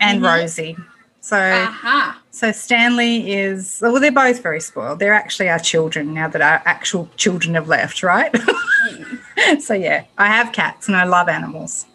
and 0.00 0.22
mm-hmm. 0.22 0.40
Rosie. 0.40 0.76
So, 1.20 1.36
uh-huh. 1.38 2.14
so 2.32 2.50
Stanley 2.50 3.32
is 3.32 3.78
well, 3.80 4.00
they're 4.00 4.10
both 4.10 4.42
very 4.42 4.60
spoiled. 4.60 4.98
They're 4.98 5.14
actually 5.14 5.48
our 5.48 5.58
children 5.58 6.14
now 6.14 6.28
that 6.28 6.42
our 6.42 6.62
actual 6.64 7.08
children 7.16 7.54
have 7.54 7.68
left, 7.68 8.02
right? 8.02 8.32
Mm. 8.32 9.60
so 9.60 9.74
yeah, 9.74 10.04
I 10.18 10.26
have 10.26 10.52
cats 10.52 10.88
and 10.88 10.96
I 10.96 11.04
love 11.04 11.28
animals. 11.28 11.86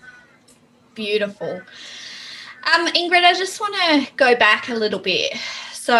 Beautiful. 0.95 1.61
Um, 2.73 2.87
Ingrid, 2.87 3.23
I 3.23 3.33
just 3.33 3.59
want 3.61 3.75
to 3.75 4.13
go 4.15 4.35
back 4.35 4.67
a 4.69 4.73
little 4.73 4.99
bit. 4.99 5.33
So, 5.71 5.95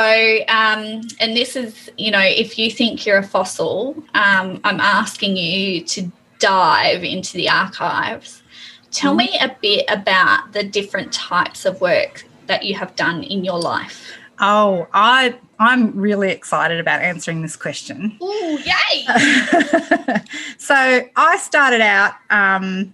um, 0.50 1.02
and 1.22 1.36
this 1.36 1.56
is, 1.56 1.90
you 1.98 2.12
know, 2.12 2.22
if 2.22 2.60
you 2.60 2.70
think 2.70 3.06
you're 3.06 3.20
a 3.20 3.24
fossil, 3.24 3.96
um, 4.14 4.60
I'm 4.66 4.82
asking 4.82 5.38
you 5.38 5.82
to 5.86 6.12
dive 6.40 7.06
into 7.06 7.38
the 7.38 7.48
archives. 7.48 8.44
Tell 8.92 9.14
mm. 9.14 9.20
me 9.20 9.38
a 9.40 9.56
bit 9.62 9.86
about 9.88 10.52
the 10.52 10.64
different 10.64 11.14
types 11.14 11.64
of 11.64 11.80
work 11.80 12.26
that 12.48 12.66
you 12.66 12.76
have 12.76 12.96
done 12.98 13.24
in 13.24 13.46
your 13.46 13.60
life. 13.60 14.12
Oh, 14.40 14.88
I 14.94 15.36
I'm 15.60 15.98
really 15.98 16.32
excited 16.32 16.80
about 16.80 17.02
answering 17.02 17.42
this 17.42 17.56
question. 17.56 18.18
Oh, 18.22 18.60
yay! 18.64 20.22
so 20.58 20.76
I 21.16 21.38
started 21.38 21.82
out 21.82 22.14
um, 22.30 22.94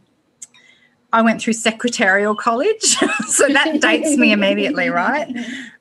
I 1.13 1.21
went 1.21 1.41
through 1.41 1.53
secretarial 1.53 2.35
college, 2.35 2.81
so 3.27 3.47
that 3.47 3.79
dates 3.79 4.17
me 4.17 4.31
immediately, 4.31 4.89
right? 4.89 5.27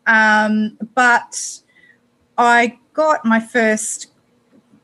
Um, 0.07 0.79
but 0.95 1.61
I 2.39 2.79
got 2.93 3.25
my 3.25 3.41
first 3.41 4.09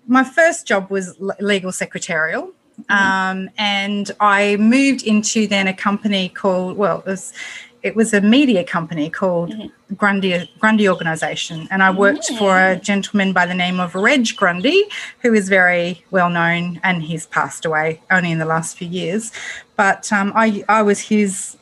my 0.07 0.25
first 0.25 0.67
job 0.67 0.90
was 0.90 1.14
legal 1.38 1.71
secretarial. 1.71 2.50
Mm-hmm. 2.88 2.93
Um, 2.93 3.50
and 3.59 4.11
I 4.21 4.57
moved 4.57 5.02
into 5.02 5.47
then 5.47 5.69
a 5.69 5.75
company 5.75 6.31
called 6.31 6.76
well, 6.76 7.00
it 7.00 7.07
was 7.07 7.33
it 7.82 7.94
was 7.94 8.12
a 8.12 8.20
media 8.20 8.64
company 8.64 9.08
called 9.11 9.50
mm-hmm. 9.50 9.94
Grundy 9.94 10.50
Grundy 10.58 10.88
Organisation, 10.88 11.68
and 11.70 11.82
I 11.82 11.90
worked 11.90 12.28
for 12.38 12.58
a 12.58 12.76
gentleman 12.76 13.32
by 13.32 13.47
the 13.47 13.54
name 13.54 13.80
of 13.80 13.94
Reg 13.94 14.28
Grundy, 14.37 14.85
who 15.20 15.32
is 15.32 15.49
very 15.49 16.04
well 16.11 16.30
known, 16.30 16.80
and 16.82 17.02
he's 17.02 17.26
passed 17.26 17.64
away 17.64 18.02
only 18.11 18.30
in 18.30 18.38
the 18.38 18.44
last 18.44 18.76
few 18.76 18.88
years. 18.88 19.32
But 19.76 20.12
um, 20.12 20.32
I 20.35 20.64
I 20.68 20.82
was 20.82 21.00
his 21.00 21.56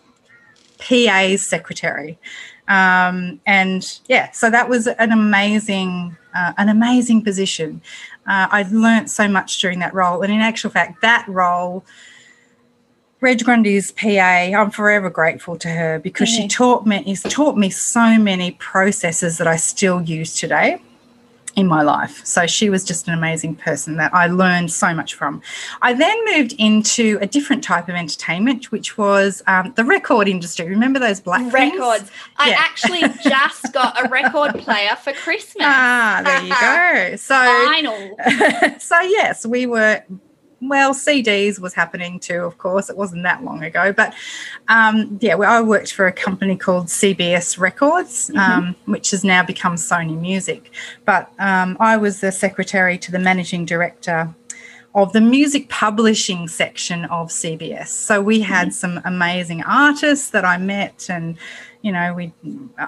PA 0.78 1.36
secretary, 1.36 2.18
um, 2.68 3.40
and 3.46 4.00
yeah, 4.08 4.30
so 4.32 4.50
that 4.50 4.68
was 4.68 4.86
an 4.86 5.12
amazing 5.12 6.16
uh, 6.34 6.52
an 6.56 6.68
amazing 6.68 7.22
position. 7.22 7.80
Uh, 8.26 8.48
I 8.50 8.66
learnt 8.70 9.10
so 9.10 9.28
much 9.28 9.60
during 9.60 9.78
that 9.80 9.94
role, 9.94 10.22
and 10.22 10.32
in 10.32 10.40
actual 10.40 10.70
fact, 10.70 11.02
that 11.02 11.26
role 11.28 11.84
Reg 13.20 13.42
Grundy's 13.44 13.92
PA, 13.92 14.08
I'm 14.08 14.70
forever 14.70 15.08
grateful 15.08 15.56
to 15.58 15.68
her 15.68 15.98
because 15.98 16.28
mm-hmm. 16.28 16.42
she 16.42 16.48
taught 16.48 16.86
me, 16.86 17.02
has 17.04 17.22
taught 17.22 17.56
me 17.56 17.70
so 17.70 18.18
many 18.18 18.52
processes 18.52 19.38
that 19.38 19.46
I 19.46 19.56
still 19.56 20.02
use 20.02 20.34
today 20.38 20.80
in 21.56 21.66
my 21.66 21.82
life. 21.82 22.24
So 22.24 22.46
she 22.46 22.68
was 22.68 22.84
just 22.84 23.08
an 23.08 23.14
amazing 23.14 23.56
person 23.56 23.96
that 23.96 24.14
I 24.14 24.26
learned 24.26 24.70
so 24.70 24.92
much 24.92 25.14
from. 25.14 25.40
I 25.80 25.94
then 25.94 26.16
moved 26.26 26.54
into 26.58 27.18
a 27.22 27.26
different 27.26 27.64
type 27.64 27.88
of 27.88 27.94
entertainment, 27.94 28.70
which 28.70 28.98
was 28.98 29.42
um, 29.46 29.72
the 29.74 29.84
record 29.84 30.28
industry. 30.28 30.66
Remember 30.66 30.98
those 30.98 31.18
black 31.18 31.50
records? 31.50 32.02
Things? 32.02 32.10
I 32.36 32.50
yeah. 32.50 32.56
actually 32.58 33.02
just 33.22 33.72
got 33.72 34.04
a 34.04 34.08
record 34.10 34.58
player 34.58 34.96
for 34.96 35.14
Christmas. 35.14 35.64
Ah, 35.66 36.20
there 36.22 36.42
you 36.42 36.50
go. 36.50 37.16
So 37.26 37.34
vinyl. 37.34 38.80
so 38.80 39.00
yes, 39.00 39.46
we 39.46 39.66
were 39.66 40.02
well, 40.60 40.94
CDs 40.94 41.58
was 41.58 41.74
happening 41.74 42.18
too, 42.18 42.40
of 42.40 42.56
course. 42.58 42.88
It 42.88 42.96
wasn't 42.96 43.22
that 43.24 43.44
long 43.44 43.62
ago. 43.62 43.92
But 43.92 44.14
um, 44.68 45.18
yeah, 45.20 45.34
well, 45.34 45.52
I 45.52 45.60
worked 45.60 45.92
for 45.92 46.06
a 46.06 46.12
company 46.12 46.56
called 46.56 46.86
CBS 46.86 47.58
Records, 47.58 48.30
mm-hmm. 48.30 48.38
um, 48.38 48.76
which 48.86 49.10
has 49.10 49.22
now 49.22 49.42
become 49.42 49.74
Sony 49.74 50.18
Music. 50.18 50.70
But 51.04 51.30
um, 51.38 51.76
I 51.78 51.96
was 51.96 52.20
the 52.20 52.32
secretary 52.32 52.96
to 52.98 53.12
the 53.12 53.18
managing 53.18 53.66
director 53.66 54.34
of 54.94 55.12
the 55.12 55.20
music 55.20 55.68
publishing 55.68 56.48
section 56.48 57.04
of 57.06 57.28
CBS. 57.28 57.88
So 57.88 58.22
we 58.22 58.40
had 58.40 58.68
mm-hmm. 58.68 58.72
some 58.72 59.00
amazing 59.04 59.62
artists 59.64 60.30
that 60.30 60.46
I 60.46 60.56
met 60.56 61.10
and 61.10 61.36
you 61.86 61.92
know 61.92 62.12
we 62.12 62.32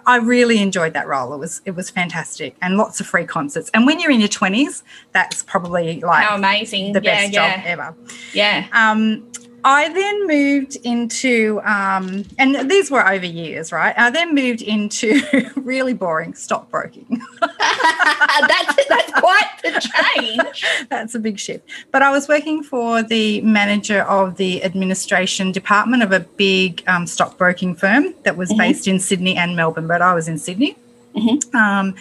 i 0.06 0.16
really 0.16 0.58
enjoyed 0.60 0.92
that 0.92 1.06
role. 1.06 1.32
It 1.32 1.38
was 1.38 1.62
it 1.64 1.70
was 1.76 1.88
fantastic 1.88 2.56
and 2.60 2.76
lots 2.76 2.98
of 3.00 3.06
free 3.06 3.24
concerts. 3.24 3.70
And 3.72 3.86
when 3.86 4.00
you're 4.00 4.10
in 4.10 4.18
your 4.18 4.28
20s 4.28 4.82
that's 5.12 5.44
probably 5.44 6.00
like 6.00 6.26
How 6.26 6.34
amazing. 6.34 6.92
the 6.94 7.00
best 7.00 7.32
yeah, 7.32 7.56
job 7.56 7.64
ever. 7.64 7.94
Yeah. 8.32 8.66
Um 8.72 9.30
I 9.64 9.92
then 9.92 10.26
moved 10.26 10.76
into, 10.84 11.60
um, 11.64 12.24
and 12.38 12.70
these 12.70 12.90
were 12.90 13.06
over 13.06 13.26
years, 13.26 13.72
right? 13.72 13.94
I 13.98 14.10
then 14.10 14.34
moved 14.34 14.62
into 14.62 15.20
really 15.56 15.94
boring 15.94 16.34
stockbroking. 16.34 17.20
that's 17.40 18.86
that's 18.88 19.12
quite 19.12 19.50
the 19.62 19.90
change. 20.16 20.64
that's 20.90 21.14
a 21.14 21.18
big 21.18 21.38
shift. 21.38 21.68
But 21.90 22.02
I 22.02 22.10
was 22.10 22.28
working 22.28 22.62
for 22.62 23.02
the 23.02 23.40
manager 23.40 24.02
of 24.02 24.36
the 24.36 24.62
administration 24.62 25.50
department 25.50 26.02
of 26.02 26.12
a 26.12 26.20
big 26.20 26.84
um, 26.86 27.06
stockbroking 27.06 27.74
firm 27.74 28.14
that 28.22 28.36
was 28.36 28.50
mm-hmm. 28.50 28.58
based 28.58 28.86
in 28.86 29.00
Sydney 29.00 29.36
and 29.36 29.56
Melbourne, 29.56 29.88
but 29.88 30.02
I 30.02 30.14
was 30.14 30.28
in 30.28 30.38
Sydney. 30.38 30.76
Mm-hmm. 31.16 31.56
Um, 31.56 31.96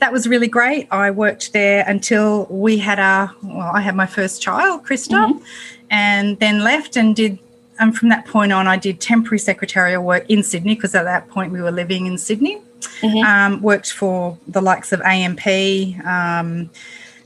that 0.00 0.12
was 0.12 0.28
really 0.28 0.48
great. 0.48 0.88
I 0.90 1.10
worked 1.10 1.52
there 1.54 1.84
until 1.86 2.44
we 2.46 2.76
had 2.76 2.98
our, 2.98 3.34
well, 3.42 3.70
I 3.72 3.80
had 3.80 3.96
my 3.96 4.06
first 4.06 4.42
child, 4.42 4.84
Krista. 4.84 5.32
Mm-hmm 5.32 5.74
and 5.90 6.38
then 6.38 6.62
left 6.62 6.96
and 6.96 7.14
did 7.14 7.38
and 7.80 7.96
from 7.96 8.08
that 8.08 8.26
point 8.26 8.52
on, 8.52 8.66
I 8.66 8.76
did 8.76 9.00
temporary 9.00 9.38
secretarial 9.38 10.02
work 10.02 10.28
in 10.28 10.42
Sydney 10.42 10.74
because 10.74 10.94
at 10.94 11.04
that 11.04 11.28
point 11.28 11.52
we 11.52 11.62
were 11.62 11.70
living 11.70 12.06
in 12.06 12.18
Sydney. 12.18 12.60
Mm-hmm. 13.00 13.24
Um, 13.24 13.62
worked 13.62 13.92
for 13.92 14.38
the 14.46 14.60
likes 14.60 14.92
of 14.92 15.00
AMP, 15.02 15.46
um, 16.04 16.70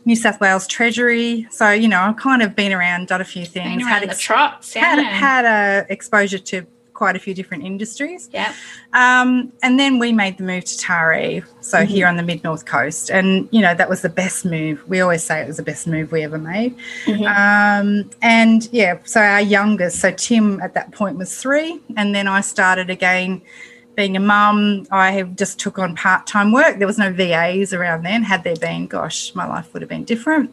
New 0.05 0.17
South 0.17 0.41
Wales 0.41 0.67
Treasury. 0.67 1.47
So 1.51 1.71
you 1.71 1.89
know, 1.89 2.01
I've 2.01 2.17
kind 2.17 2.43
of 2.43 2.55
been 2.55 2.73
around, 2.73 3.09
done 3.09 3.21
a 3.21 3.25
few 3.25 3.47
things, 3.47 3.83
had 3.83 4.03
ex- 4.03 4.17
the 4.17 4.21
trots, 4.21 4.75
yeah. 4.75 4.83
had 4.83 5.03
had 5.03 5.45
a 5.45 5.93
exposure 5.93 6.39
to 6.39 6.67
quite 7.03 7.17
a 7.17 7.19
few 7.19 7.35
different 7.35 7.65
industries. 7.65 8.31
Yeah. 8.33 8.55
Um, 8.93 9.53
and 9.65 9.77
then 9.77 9.99
we 9.99 10.13
made 10.13 10.39
the 10.39 10.45
move 10.45 10.65
to 10.67 10.77
Taree, 10.77 11.45
so 11.61 11.79
mm-hmm. 11.79 11.93
here 11.93 12.07
on 12.07 12.17
the 12.17 12.23
mid 12.23 12.45
north 12.45 12.65
coast, 12.65 13.11
and 13.11 13.49
you 13.51 13.61
know 13.61 13.75
that 13.75 13.89
was 13.89 14.03
the 14.03 14.09
best 14.09 14.45
move. 14.45 14.89
We 14.89 15.01
always 15.01 15.25
say 15.25 15.41
it 15.43 15.49
was 15.49 15.57
the 15.57 15.65
best 15.65 15.89
move 15.89 16.13
we 16.13 16.23
ever 16.23 16.39
made. 16.39 16.77
Mm-hmm. 17.07 17.25
Um, 17.27 18.09
and 18.23 18.69
yeah, 18.71 18.99
so 19.03 19.21
our 19.21 19.41
youngest, 19.41 19.99
so 19.99 20.13
Tim 20.13 20.61
at 20.61 20.75
that 20.75 20.93
point 20.93 21.17
was 21.19 21.37
three, 21.37 21.81
and 21.97 22.15
then 22.15 22.29
I 22.29 22.41
started 22.41 22.89
again. 22.89 23.43
Being 23.95 24.17
a 24.17 24.21
mum, 24.21 24.87
I 24.91 25.23
just 25.43 25.61
took 25.61 25.79
on 25.79 25.95
part 25.97 26.27
time 26.27 26.51
work. 26.51 26.79
There 26.79 26.87
was 26.87 26.97
no 26.97 27.13
VAs 27.13 27.75
around 27.75 28.05
then. 28.05 28.23
Had 28.23 28.43
there 28.43 28.57
been, 28.57 28.87
gosh, 28.87 29.35
my 29.35 29.47
life 29.47 29.71
would 29.75 29.83
have 29.83 29.91
been 29.91 30.05
different. 30.05 30.51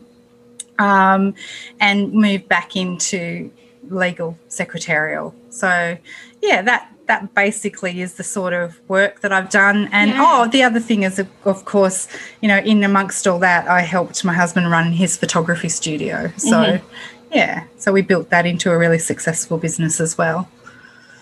Um, 0.78 1.36
and 1.80 2.12
moved 2.12 2.50
back 2.50 2.76
into 2.76 3.50
legal 3.90 4.38
secretarial. 4.48 5.34
So 5.50 5.98
yeah, 6.42 6.62
that 6.62 6.92
that 7.10 7.34
basically 7.34 8.02
is 8.02 8.14
the 8.14 8.24
sort 8.24 8.54
of 8.54 8.80
work 8.88 9.22
that 9.22 9.34
I've 9.34 9.50
done. 9.50 9.90
And 9.92 10.12
yeah. 10.12 10.24
oh, 10.24 10.48
the 10.48 10.62
other 10.62 10.80
thing 10.80 11.04
is, 11.04 11.18
of 11.18 11.66
course, 11.66 12.08
you 12.42 12.48
know, 12.48 12.60
in 12.60 12.84
amongst 12.84 13.28
all 13.28 13.40
that, 13.40 13.68
I 13.68 13.82
helped 13.82 14.24
my 14.24 14.34
husband 14.34 14.70
run 14.70 14.92
his 14.92 15.18
photography 15.18 15.70
studio. 15.70 16.32
So, 16.38 16.52
mm-hmm. 16.52 16.86
yeah, 17.34 17.64
so 17.78 17.92
we 17.92 18.04
built 18.04 18.30
that 18.30 18.46
into 18.46 18.72
a 18.72 18.78
really 18.78 19.00
successful 19.00 19.58
business 19.58 20.00
as 20.00 20.20
well. 20.20 20.48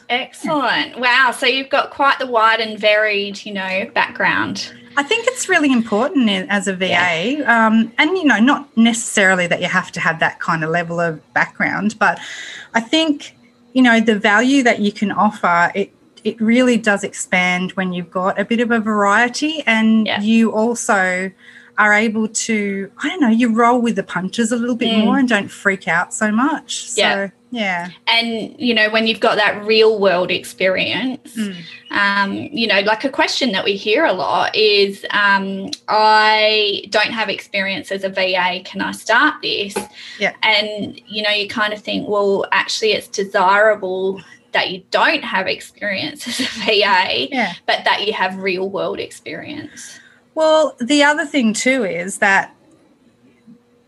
Excellent. 0.09 0.99
Wow. 0.99 1.31
So 1.31 1.45
you've 1.45 1.69
got 1.69 1.91
quite 1.91 2.19
the 2.19 2.27
wide 2.27 2.59
and 2.59 2.77
varied, 2.77 3.45
you 3.45 3.53
know, 3.53 3.89
background. 3.93 4.73
I 4.97 5.03
think 5.03 5.27
it's 5.27 5.47
really 5.47 5.71
important 5.71 6.29
as 6.49 6.67
a 6.67 6.75
VA, 6.75 6.87
yeah. 6.87 7.67
um, 7.67 7.93
and 7.99 8.17
you 8.17 8.25
know, 8.25 8.39
not 8.39 8.75
necessarily 8.75 9.45
that 9.45 9.61
you 9.61 9.67
have 9.67 9.91
to 9.91 9.99
have 9.99 10.19
that 10.19 10.39
kind 10.39 10.63
of 10.63 10.71
level 10.71 10.99
of 10.99 11.21
background, 11.33 11.95
but 11.99 12.19
I 12.73 12.79
think 12.79 13.36
you 13.73 13.81
know 13.81 13.99
the 13.99 14.17
value 14.17 14.63
that 14.63 14.79
you 14.79 14.91
can 14.91 15.11
offer 15.11 15.71
it 15.75 15.91
it 16.27 16.39
really 16.41 16.77
does 16.77 17.05
expand 17.05 17.71
when 17.71 17.93
you've 17.93 18.11
got 18.11 18.37
a 18.37 18.43
bit 18.43 18.59
of 18.59 18.69
a 18.69 18.79
variety, 18.79 19.63
and 19.65 20.05
yeah. 20.05 20.19
you 20.19 20.51
also 20.51 21.31
are 21.77 21.93
able 21.93 22.27
to 22.27 22.91
I 22.97 23.07
don't 23.07 23.21
know 23.21 23.29
you 23.29 23.53
roll 23.53 23.79
with 23.79 23.95
the 23.95 24.03
punches 24.03 24.51
a 24.51 24.57
little 24.57 24.75
bit 24.75 24.89
mm. 24.89 25.05
more 25.05 25.19
and 25.19 25.29
don't 25.29 25.47
freak 25.47 25.87
out 25.87 26.13
so 26.13 26.31
much. 26.31 26.89
So, 26.89 27.01
yeah. 27.01 27.29
Yeah. 27.49 27.91
And, 28.07 28.59
you 28.59 28.73
know, 28.73 28.89
when 28.89 29.07
you've 29.07 29.19
got 29.19 29.35
that 29.35 29.65
real 29.65 29.99
world 29.99 30.31
experience, 30.31 31.35
mm. 31.35 31.55
um, 31.91 32.33
you 32.33 32.67
know, 32.67 32.81
like 32.81 33.05
a 33.05 33.09
question 33.09 33.51
that 33.53 33.63
we 33.63 33.75
hear 33.75 34.05
a 34.05 34.13
lot 34.13 34.55
is 34.55 35.05
um, 35.11 35.71
I 35.87 36.83
don't 36.89 37.11
have 37.11 37.29
experience 37.29 37.91
as 37.91 38.03
a 38.03 38.09
VA. 38.09 38.61
Can 38.65 38.81
I 38.81 38.91
start 38.91 39.35
this? 39.41 39.75
Yeah. 40.19 40.35
And, 40.43 40.99
you 41.07 41.23
know, 41.23 41.29
you 41.29 41.47
kind 41.47 41.73
of 41.73 41.81
think, 41.81 42.09
well, 42.09 42.45
actually, 42.51 42.91
it's 42.91 43.07
desirable 43.07 44.21
that 44.51 44.69
you 44.71 44.83
don't 44.91 45.23
have 45.23 45.47
experience 45.47 46.27
as 46.27 46.39
a 46.39 46.45
VA, 46.65 47.29
yeah. 47.29 47.53
but 47.65 47.85
that 47.85 48.05
you 48.05 48.13
have 48.13 48.37
real 48.37 48.69
world 48.69 48.99
experience. 48.99 49.99
Well, 50.35 50.75
the 50.79 51.03
other 51.03 51.25
thing 51.25 51.53
too 51.53 51.83
is 51.83 52.19
that 52.19 52.53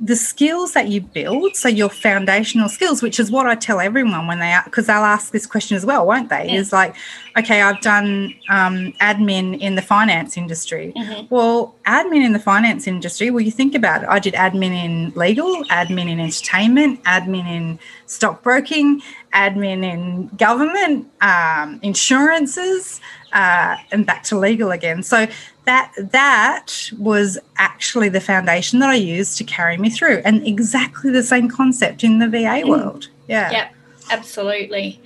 the 0.02 0.16
skills 0.16 0.72
that 0.74 0.88
you 0.88 1.02
build, 1.02 1.58
so 1.58 1.68
your 1.68 1.90
foundational 1.90 2.70
skills, 2.70 3.02
which 3.02 3.20
is 3.20 3.30
what 3.30 3.48
I 3.48 3.56
tell 3.56 3.82
everyone 3.82 4.28
when 4.28 4.40
they 4.40 4.58
because 4.64 4.88
they'll 4.88 4.98
ask 4.98 5.32
this 5.32 5.46
question 5.46 5.76
as 5.76 5.86
well, 5.86 6.08
won't 6.08 6.30
they? 6.30 6.48
Yeah. 6.48 6.60
Is 6.60 6.72
like, 6.72 6.96
okay, 7.38 7.62
I've 7.62 7.82
done 7.82 8.34
um, 8.48 8.94
admin 9.02 9.60
in 9.60 9.76
the 9.76 9.82
finance 9.82 10.38
industry. 10.38 10.94
Mm-hmm. 10.96 11.34
Well, 11.34 11.76
admin 11.86 12.24
in 12.24 12.32
the 12.32 12.40
finance 12.40 12.88
industry, 12.88 13.30
well, 13.30 13.42
you 13.42 13.52
think 13.52 13.76
about 13.76 14.04
it. 14.04 14.10
I 14.10 14.20
did 14.20 14.36
admin 14.36 14.72
in 14.72 15.12
legal, 15.16 15.66
admin 15.66 16.10
in 16.10 16.22
entertainment, 16.22 17.04
admin 17.04 17.46
in 17.48 17.80
stockbroking, 18.06 19.02
admin 19.34 19.84
in 19.84 20.28
government, 20.38 21.12
um, 21.20 21.80
insurances, 21.84 23.02
uh, 23.34 23.76
and 23.92 24.06
back 24.06 24.24
to 24.24 24.40
legal 24.40 24.72
again. 24.72 25.04
So 25.04 25.28
that 25.70 25.94
that 26.12 26.90
was 26.98 27.38
actually 27.58 28.10
the 28.10 28.20
foundation 28.20 28.80
that 28.80 28.90
I 28.90 28.96
used 28.96 29.38
to 29.38 29.44
carry 29.44 29.78
me 29.78 29.92
through, 29.92 30.24
and 30.26 30.46
exactly 30.46 31.12
the 31.12 31.22
same 31.22 31.48
concept 31.48 32.04
in 32.04 32.18
the 32.18 32.28
VA 32.28 32.64
mm. 32.64 32.70
world. 32.70 33.08
Yeah. 33.28 33.52
Yep. 33.52 33.76
Absolutely. 34.10 35.00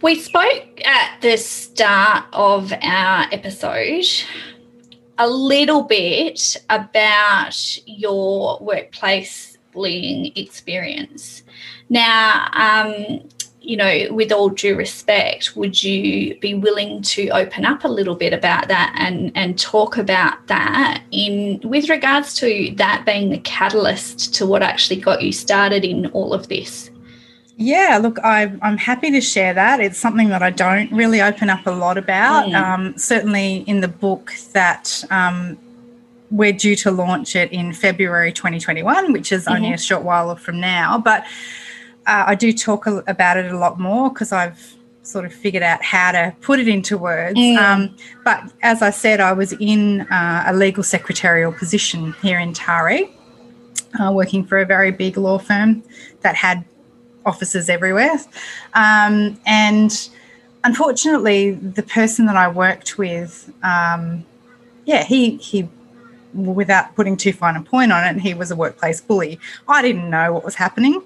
We 0.00 0.20
spoke 0.20 0.86
at 0.86 1.20
the 1.22 1.36
start 1.36 2.26
of 2.32 2.72
our 2.82 3.26
episode 3.32 4.04
a 5.18 5.28
little 5.28 5.82
bit 5.82 6.56
about 6.70 7.78
your 7.84 8.58
workplace 8.60 9.58
bullying 9.72 10.30
experience. 10.36 11.42
Now, 11.88 12.48
um, 12.52 13.28
you 13.60 13.76
know, 13.76 14.06
with 14.10 14.32
all 14.32 14.48
due 14.48 14.76
respect, 14.76 15.56
would 15.56 15.82
you 15.82 16.38
be 16.38 16.54
willing 16.54 17.02
to 17.02 17.28
open 17.30 17.64
up 17.64 17.84
a 17.84 17.88
little 17.88 18.14
bit 18.14 18.32
about 18.32 18.68
that 18.68 18.94
and 18.98 19.32
and 19.34 19.58
talk 19.58 19.96
about 19.96 20.46
that 20.46 21.02
in 21.10 21.60
with 21.64 21.88
regards 21.88 22.34
to 22.34 22.72
that 22.76 23.04
being 23.04 23.30
the 23.30 23.38
catalyst 23.38 24.34
to 24.34 24.46
what 24.46 24.62
actually 24.62 25.00
got 25.00 25.22
you 25.22 25.32
started 25.32 25.84
in 25.84 26.06
all 26.08 26.32
of 26.32 26.48
this? 26.48 26.90
Yeah, 27.60 27.98
look, 28.00 28.20
I, 28.20 28.42
am 28.62 28.76
happy 28.76 29.10
to 29.10 29.20
share 29.20 29.52
that. 29.52 29.80
It's 29.80 29.98
something 29.98 30.28
that 30.28 30.44
I 30.44 30.50
don't 30.50 30.92
really 30.92 31.20
open 31.20 31.50
up 31.50 31.66
a 31.66 31.72
lot 31.72 31.98
about. 31.98 32.46
Mm. 32.46 32.54
Um, 32.54 32.96
certainly 32.96 33.64
in 33.66 33.80
the 33.80 33.88
book 33.88 34.32
that 34.52 35.02
um, 35.10 35.58
we're 36.30 36.52
due 36.52 36.76
to 36.76 36.92
launch 36.92 37.34
it 37.34 37.50
in 37.50 37.72
February 37.72 38.32
2021, 38.32 39.12
which 39.12 39.32
is 39.32 39.44
mm-hmm. 39.44 39.54
only 39.54 39.72
a 39.72 39.78
short 39.78 40.04
while 40.04 40.34
from 40.36 40.60
now. 40.60 40.98
But 40.98 41.24
uh, 42.08 42.24
I 42.26 42.34
do 42.34 42.52
talk 42.54 42.86
about 42.86 43.36
it 43.36 43.52
a 43.52 43.58
lot 43.58 43.78
more 43.78 44.08
because 44.10 44.32
I've 44.32 44.74
sort 45.02 45.26
of 45.26 45.32
figured 45.32 45.62
out 45.62 45.82
how 45.82 46.12
to 46.12 46.34
put 46.40 46.58
it 46.58 46.66
into 46.66 46.96
words. 46.96 47.38
Mm. 47.38 47.56
Um, 47.58 47.96
but 48.24 48.50
as 48.62 48.80
I 48.80 48.90
said, 48.90 49.20
I 49.20 49.32
was 49.32 49.52
in 49.52 50.00
uh, 50.02 50.44
a 50.46 50.54
legal 50.54 50.82
secretarial 50.82 51.52
position 51.52 52.14
here 52.22 52.38
in 52.38 52.54
Taree, 52.54 53.10
uh, 54.00 54.10
working 54.10 54.44
for 54.44 54.58
a 54.58 54.64
very 54.64 54.90
big 54.90 55.18
law 55.18 55.38
firm 55.38 55.82
that 56.22 56.34
had 56.34 56.64
offices 57.26 57.68
everywhere. 57.68 58.18
Um, 58.72 59.38
and 59.46 60.08
unfortunately, 60.64 61.52
the 61.52 61.82
person 61.82 62.24
that 62.24 62.36
I 62.36 62.48
worked 62.48 62.96
with, 62.96 63.52
um, 63.62 64.24
yeah, 64.86 65.04
he 65.04 65.36
he 65.36 65.68
without 66.34 66.94
putting 66.94 67.16
too 67.16 67.32
fine 67.32 67.56
a 67.56 67.62
point 67.62 67.92
on 67.92 68.04
it, 68.04 68.20
he 68.20 68.32
was 68.32 68.50
a 68.50 68.56
workplace 68.56 69.00
bully. 69.00 69.38
I 69.66 69.82
didn't 69.82 70.08
know 70.08 70.32
what 70.32 70.44
was 70.44 70.54
happening 70.54 71.02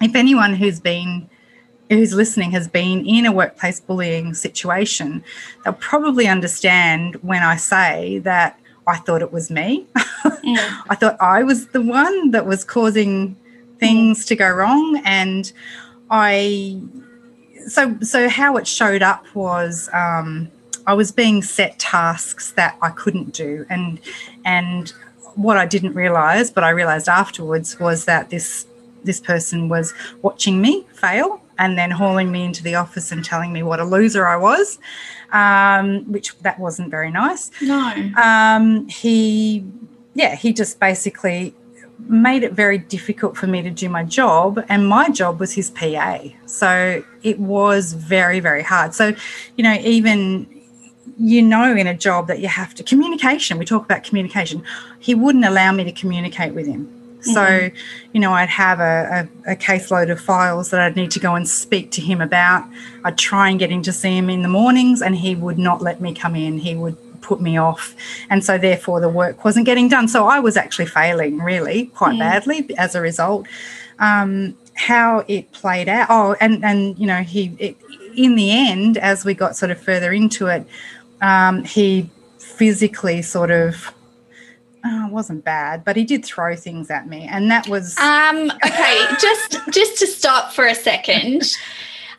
if 0.00 0.14
anyone 0.14 0.54
who's 0.54 0.80
been 0.80 1.28
who's 1.88 2.12
listening 2.12 2.50
has 2.50 2.66
been 2.66 3.06
in 3.06 3.26
a 3.26 3.32
workplace 3.32 3.78
bullying 3.78 4.34
situation, 4.34 5.22
they'll 5.62 5.72
probably 5.74 6.26
understand 6.26 7.14
when 7.16 7.42
I 7.42 7.56
say 7.56 8.18
that 8.20 8.58
I 8.88 8.96
thought 8.96 9.22
it 9.22 9.32
was 9.32 9.50
me. 9.50 9.86
Mm. 10.26 10.82
I 10.88 10.94
thought 10.94 11.16
I 11.20 11.42
was 11.42 11.68
the 11.68 11.82
one 11.82 12.30
that 12.30 12.46
was 12.46 12.62
causing 12.62 13.36
things 13.80 14.24
mm. 14.24 14.28
to 14.28 14.36
go 14.36 14.48
wrong, 14.48 15.02
and 15.04 15.52
I. 16.10 16.80
So, 17.66 17.98
so 18.00 18.28
how 18.28 18.56
it 18.56 18.66
showed 18.66 19.02
up 19.02 19.24
was 19.34 19.88
um, 19.92 20.48
I 20.86 20.94
was 20.94 21.10
being 21.10 21.42
set 21.42 21.78
tasks 21.80 22.52
that 22.52 22.76
I 22.80 22.90
couldn't 22.90 23.34
do, 23.34 23.66
and 23.68 24.00
and 24.44 24.92
what 25.34 25.56
I 25.56 25.66
didn't 25.66 25.94
realize, 25.94 26.50
but 26.50 26.64
I 26.64 26.70
realized 26.70 27.08
afterwards, 27.08 27.78
was 27.78 28.04
that 28.04 28.30
this 28.30 28.66
this 29.06 29.20
person 29.20 29.68
was 29.68 29.94
watching 30.22 30.60
me 30.60 30.86
fail 30.94 31.40
and 31.58 31.78
then 31.78 31.90
hauling 31.90 32.30
me 32.30 32.44
into 32.44 32.62
the 32.62 32.74
office 32.74 33.10
and 33.12 33.24
telling 33.24 33.52
me 33.52 33.62
what 33.62 33.80
a 33.80 33.84
loser 33.84 34.26
I 34.26 34.36
was, 34.36 34.78
um, 35.32 36.04
which 36.12 36.36
that 36.40 36.58
wasn't 36.58 36.90
very 36.90 37.10
nice. 37.10 37.50
No. 37.62 38.12
Um, 38.22 38.86
he, 38.88 39.64
yeah, 40.14 40.34
he 40.34 40.52
just 40.52 40.78
basically 40.78 41.54
made 42.00 42.42
it 42.42 42.52
very 42.52 42.78
difficult 42.78 43.36
for 43.36 43.46
me 43.46 43.62
to 43.62 43.70
do 43.70 43.88
my 43.88 44.04
job, 44.04 44.62
and 44.68 44.86
my 44.86 45.08
job 45.08 45.40
was 45.40 45.52
his 45.54 45.70
PA. 45.70 46.18
So 46.44 47.02
it 47.22 47.38
was 47.38 47.94
very, 47.94 48.40
very 48.40 48.62
hard. 48.62 48.94
So, 48.94 49.14
you 49.56 49.64
know, 49.64 49.74
even 49.80 50.46
you 51.18 51.40
know 51.40 51.74
in 51.74 51.86
a 51.86 51.94
job 51.94 52.26
that 52.26 52.40
you 52.40 52.48
have 52.48 52.74
to 52.74 52.82
communication 52.82 53.58
we 53.58 53.64
talk 53.64 53.84
about 53.84 54.04
communication 54.04 54.62
he 54.98 55.14
wouldn't 55.14 55.44
allow 55.44 55.72
me 55.72 55.82
to 55.82 55.92
communicate 55.92 56.52
with 56.52 56.66
him 56.66 56.95
so, 57.26 57.40
mm-hmm. 57.40 57.76
you 58.12 58.20
know, 58.20 58.32
I'd 58.32 58.48
have 58.48 58.80
a, 58.80 59.28
a, 59.46 59.52
a, 59.52 59.56
caseload 59.56 60.10
of 60.10 60.20
files 60.20 60.70
that 60.70 60.80
I'd 60.80 60.96
need 60.96 61.10
to 61.12 61.20
go 61.20 61.34
and 61.34 61.48
speak 61.48 61.90
to 61.92 62.00
him 62.00 62.20
about. 62.20 62.64
I'd 63.04 63.18
try 63.18 63.50
and 63.50 63.58
get 63.58 63.70
him 63.70 63.82
to 63.82 63.92
see 63.92 64.16
him 64.16 64.30
in 64.30 64.42
the 64.42 64.48
mornings, 64.48 65.02
and 65.02 65.16
he 65.16 65.34
would 65.34 65.58
not 65.58 65.82
let 65.82 66.00
me 66.00 66.14
come 66.14 66.36
in. 66.36 66.58
He 66.58 66.74
would 66.74 66.96
put 67.20 67.40
me 67.40 67.56
off. 67.56 67.94
And 68.30 68.44
so, 68.44 68.58
therefore, 68.58 69.00
the 69.00 69.08
work 69.08 69.44
wasn't 69.44 69.66
getting 69.66 69.88
done. 69.88 70.08
So, 70.08 70.26
I 70.26 70.40
was 70.40 70.56
actually 70.56 70.86
failing 70.86 71.38
really 71.38 71.86
quite 71.86 72.14
mm. 72.14 72.20
badly 72.20 72.70
as 72.78 72.94
a 72.94 73.00
result. 73.00 73.46
Um, 73.98 74.56
how 74.74 75.24
it 75.26 75.50
played 75.52 75.88
out. 75.88 76.06
Oh, 76.10 76.36
and, 76.40 76.62
and 76.64 76.98
you 76.98 77.06
know, 77.06 77.22
he, 77.22 77.56
it, 77.58 77.76
in 78.14 78.34
the 78.34 78.50
end, 78.50 78.98
as 78.98 79.24
we 79.24 79.34
got 79.34 79.56
sort 79.56 79.70
of 79.70 79.80
further 79.80 80.12
into 80.12 80.46
it, 80.48 80.66
um, 81.20 81.64
he 81.64 82.10
physically 82.38 83.22
sort 83.22 83.50
of 83.50 83.92
wasn't 85.16 85.42
bad, 85.44 85.82
but 85.84 85.96
he 85.96 86.04
did 86.04 86.24
throw 86.24 86.54
things 86.54 86.90
at 86.90 87.08
me, 87.08 87.26
and 87.28 87.50
that 87.50 87.66
was 87.66 87.98
um 87.98 88.52
okay. 88.64 89.06
just 89.18 89.58
just 89.72 89.98
to 89.98 90.06
stop 90.06 90.52
for 90.52 90.66
a 90.66 90.74
second. 90.74 91.42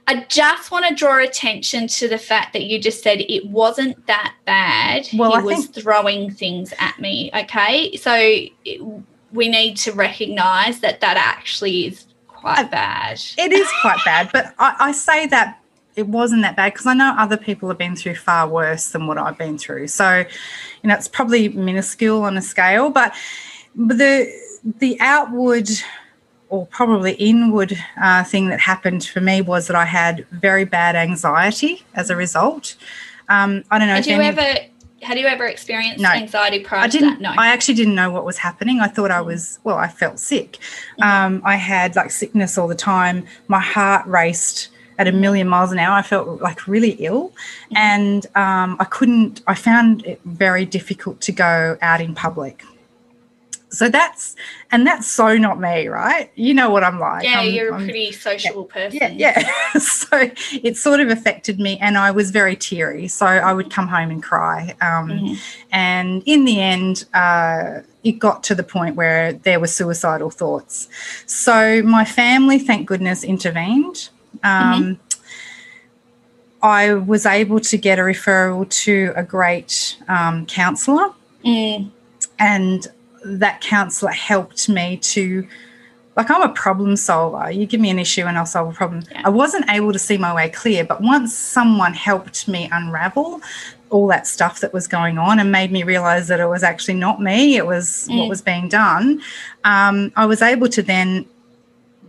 I 0.10 0.26
just 0.30 0.72
want 0.72 0.86
to 0.88 0.96
draw 0.96 1.22
attention 1.22 1.88
to 2.00 2.08
the 2.08 2.18
fact 2.18 2.54
that 2.54 2.64
you 2.64 2.80
just 2.80 3.04
said 3.04 3.20
it 3.22 3.46
wasn't 3.50 4.08
that 4.08 4.34
bad. 4.46 5.08
Well, 5.14 5.32
he 5.32 5.38
I 5.38 5.42
was 5.42 5.66
think- 5.68 5.84
throwing 5.84 6.32
things 6.32 6.74
at 6.80 6.98
me. 7.00 7.30
Okay, 7.36 7.96
so 7.98 8.14
it, 8.16 8.82
we 9.32 9.48
need 9.50 9.78
to 9.78 9.92
recognise 9.92 10.80
that 10.80 11.02
that 11.02 11.18
actually 11.18 11.88
is 11.88 12.06
quite 12.28 12.72
bad. 12.72 13.22
It 13.38 13.52
is 13.52 13.68
quite 13.82 14.00
bad, 14.06 14.30
but 14.34 14.54
I, 14.60 14.76
I 14.80 14.92
say 14.92 15.28
that 15.28 15.62
it 15.98 16.08
wasn't 16.08 16.44
that 16.44 16.56
bad 16.56 16.74
because 16.74 16.86
I 16.86 16.94
know 16.94 17.14
other 17.18 17.36
people 17.36 17.68
have 17.70 17.78
been 17.80 17.96
through 17.96 18.16
far 18.16 18.48
worse 18.48 18.92
than 18.92 19.08
what 19.08 19.18
I've 19.18 19.38
been 19.38 19.58
through. 19.58 19.88
So, 19.88 20.20
you 20.20 20.88
know, 20.88 20.94
it's 20.94 21.08
probably 21.08 21.50
minuscule 21.50 22.22
on 22.22 22.38
a 22.38 22.42
scale, 22.42 22.92
but 22.92 23.14
the 23.76 24.32
the 24.80 24.98
outward 25.02 25.70
or 26.50 26.68
probably 26.68 27.14
inward 27.14 27.78
uh, 28.02 28.24
thing 28.24 28.50
that 28.50 28.60
happened 28.60 29.06
for 29.06 29.22
me 29.22 29.42
was 29.42 29.68
that 29.68 29.76
I 29.76 29.86
had 29.86 30.26
very 30.32 30.66
bad 30.66 30.96
anxiety 30.96 31.84
as 31.96 32.10
a 32.10 32.16
result. 32.16 32.76
Um, 33.28 33.64
I 33.72 33.80
don't 33.80 33.88
know. 33.88 33.96
Had 33.96 34.06
you 34.06 34.22
ever? 34.22 34.60
Had 35.02 35.20
you 35.20 35.28
ever 35.28 35.46
experienced 35.46 36.02
no, 36.02 36.10
anxiety 36.10 36.60
prior 36.60 36.82
I 36.82 36.88
didn't, 36.88 37.22
No, 37.22 37.32
I 37.38 37.50
actually 37.50 37.76
didn't 37.76 37.94
know 37.94 38.10
what 38.10 38.26
was 38.26 38.40
happening. 38.40 38.80
I 38.80 38.88
thought 38.88 39.12
I 39.12 39.22
was 39.22 39.60
well. 39.64 39.78
I 39.78 39.88
felt 39.88 40.20
sick. 40.20 40.54
Mm-hmm. 41.00 41.04
Um, 41.04 41.42
I 41.44 41.56
had 41.56 41.96
like 41.96 42.10
sickness 42.12 42.58
all 42.58 42.68
the 42.68 42.76
time. 42.76 43.26
My 43.48 43.60
heart 43.60 44.08
raced 44.08 44.70
at 44.98 45.08
a 45.08 45.12
million 45.12 45.48
miles 45.48 45.72
an 45.72 45.80
hour. 45.80 45.94
I 45.94 46.02
felt 46.02 46.42
like 46.42 46.68
really 46.68 46.92
ill, 47.00 47.30
mm-hmm. 47.30 47.78
and 47.78 48.26
um, 48.36 48.78
I 48.80 48.86
couldn't. 48.86 49.42
I 49.48 49.56
found 49.56 50.06
it 50.06 50.20
very 50.26 50.66
difficult 50.66 51.22
to 51.22 51.32
go 51.32 51.78
out 51.82 52.02
in 52.02 52.16
public. 52.16 52.64
So 53.70 53.90
that's 53.90 54.36
and 54.72 54.88
that's 54.88 55.08
so 55.08 55.38
not 55.38 55.60
me, 55.60 55.88
right? 55.88 56.32
You 56.36 56.54
know 56.54 56.70
what 56.70 56.84
I'm 56.84 57.00
like. 57.00 57.26
Yeah, 57.26 57.42
I'm, 57.42 57.54
you're 57.54 57.76
a 57.76 57.78
pretty 57.78 58.12
social 58.14 58.68
yeah, 58.70 58.74
person. 58.74 59.20
Yeah, 59.20 59.40
yeah. 59.40 59.80
so 59.80 60.32
it 60.64 60.78
sort 60.78 61.02
of 61.02 61.10
affected 61.10 61.60
me, 61.60 61.78
and 61.80 61.98
I 61.98 62.12
was 62.12 62.32
very 62.32 62.56
teary. 62.56 63.08
So 63.08 63.26
I 63.26 63.54
would 63.54 63.70
come 63.70 63.88
home 63.88 64.10
and 64.10 64.24
cry. 64.24 64.76
Um, 64.80 65.10
mm-hmm. 65.10 65.34
And 65.72 66.24
in 66.26 66.46
the 66.46 66.62
end, 66.62 67.06
uh, 67.14 67.82
it 68.04 68.14
got 68.14 68.42
to 68.46 68.56
the 68.56 68.64
point 68.64 68.96
where 68.96 69.34
there 69.34 69.60
were 69.60 69.68
suicidal 69.68 70.30
thoughts. 70.30 70.88
So 71.26 71.84
my 71.84 72.06
family, 72.06 72.60
thank 72.60 72.88
goodness, 72.88 73.24
intervened. 73.24 74.10
Um, 74.44 74.84
mm-hmm. 74.84 74.94
I 76.64 76.94
was 76.96 77.26
able 77.26 77.60
to 77.60 77.78
get 77.78 78.00
a 78.00 78.02
referral 78.02 78.70
to 78.84 79.14
a 79.16 79.24
great 79.24 79.98
um, 80.08 80.46
counsellor. 80.46 81.10
Mm. 81.46 81.92
And 82.40 82.88
that 83.24 83.62
counsellor 83.62 84.12
helped 84.12 84.70
me 84.70 84.98
to 84.98 85.48
like 86.18 86.32
I'm 86.32 86.42
a 86.42 86.50
problem 86.50 86.96
solver. 86.96 87.52
You 87.52 87.68
give 87.68 87.80
me 87.80 87.92
an 87.92 88.00
issue 88.00 88.24
and 88.24 88.38
I'll 88.38 88.46
solve 88.48 88.70
a 88.70 88.74
problem. 88.74 89.04
Yeah. 89.12 89.22
I 89.26 89.30
wasn't 89.30 89.70
able 89.70 89.94
to 89.94 90.00
see 90.00 90.18
my 90.18 90.34
way 90.34 90.50
clear, 90.50 90.84
but 90.84 91.00
once 91.00 91.34
someone 91.36 91.94
helped 91.94 92.48
me 92.48 92.68
unravel 92.72 93.40
all 93.92 94.08
that 94.08 94.28
stuff 94.28 94.60
that 94.60 94.74
was 94.74 94.88
going 94.88 95.18
on 95.18 95.40
and 95.40 95.52
made 95.52 95.72
me 95.72 95.84
realize 95.84 96.28
that 96.28 96.40
it 96.40 96.48
was 96.48 96.64
actually 96.64 96.96
not 96.96 97.22
me, 97.22 97.56
it 97.56 97.68
was 97.68 98.08
mm. 98.10 98.18
what 98.18 98.30
was 98.30 98.42
being 98.42 98.68
done, 98.68 99.22
um, 99.64 100.12
I 100.16 100.26
was 100.26 100.42
able 100.42 100.68
to 100.70 100.82
then 100.82 101.26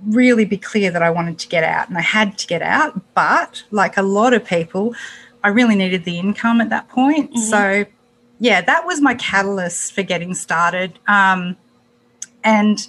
really 0.06 0.44
be 0.44 0.56
clear 0.56 0.90
that 0.90 1.02
I 1.02 1.10
wanted 1.10 1.38
to 1.40 1.48
get 1.48 1.64
out 1.64 1.88
and 1.88 1.98
I 1.98 2.02
had 2.02 2.38
to 2.38 2.46
get 2.46 2.62
out. 2.62 3.14
But 3.14 3.64
like 3.70 3.96
a 3.96 4.02
lot 4.02 4.34
of 4.34 4.44
people, 4.44 4.94
I 5.42 5.48
really 5.48 5.74
needed 5.74 6.04
the 6.04 6.18
income 6.18 6.60
at 6.60 6.70
that 6.70 6.88
point. 6.88 7.30
Mm-hmm. 7.30 7.42
So, 7.42 7.84
yeah, 8.40 8.60
that 8.60 8.86
was 8.86 9.00
my 9.00 9.14
catalyst 9.14 9.92
for 9.92 10.02
getting 10.02 10.34
started. 10.34 10.98
Um, 11.06 11.56
and 12.44 12.86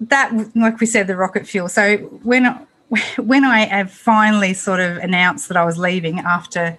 that, 0.00 0.32
like 0.54 0.80
we 0.80 0.86
said, 0.86 1.06
the 1.06 1.16
rocket 1.16 1.46
fuel. 1.46 1.68
So 1.68 1.96
when 2.22 2.66
when 3.18 3.44
I 3.44 3.60
have 3.60 3.90
finally 3.90 4.54
sort 4.54 4.80
of 4.80 4.98
announced 4.98 5.48
that 5.48 5.56
I 5.56 5.64
was 5.64 5.78
leaving 5.78 6.20
after 6.20 6.76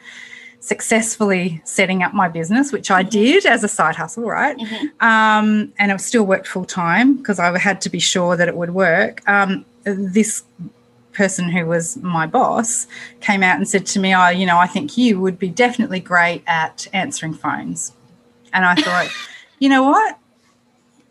successfully 0.64 1.62
setting 1.66 2.04
up 2.04 2.14
my 2.14 2.30
business, 2.30 2.72
which 2.72 2.90
I 2.90 3.02
mm-hmm. 3.02 3.10
did 3.10 3.46
as 3.46 3.66
a 3.66 3.68
side 3.68 3.98
hustle, 3.98 4.24
right? 4.24 4.58
Mm-hmm. 4.58 5.06
Um, 5.06 5.74
and 5.78 5.92
I 5.92 5.98
still 5.98 6.24
worked 6.26 6.48
full 6.48 6.64
time 6.64 7.18
because 7.18 7.38
I 7.38 7.58
had 7.60 7.82
to 7.82 7.90
be 7.90 8.00
sure 8.00 8.38
that 8.38 8.48
it 8.48 8.56
would 8.56 8.70
work. 8.70 9.28
Um, 9.28 9.66
this 9.84 10.44
person 11.12 11.50
who 11.50 11.66
was 11.66 11.98
my 11.98 12.26
boss 12.26 12.88
came 13.20 13.44
out 13.44 13.58
and 13.58 13.68
said 13.68 13.86
to 13.88 14.00
me, 14.00 14.16
"Oh, 14.16 14.30
you 14.30 14.46
know, 14.46 14.58
I 14.58 14.68
think 14.68 14.98
you 14.98 15.20
would 15.20 15.38
be 15.38 15.50
definitely 15.50 16.00
great 16.00 16.44
at 16.48 16.88
answering 16.94 17.34
phones." 17.34 17.92
And 18.54 18.66
I 18.66 18.76
thought, 18.76 19.10
you 19.60 19.68
know 19.68 19.84
what? 19.84 20.18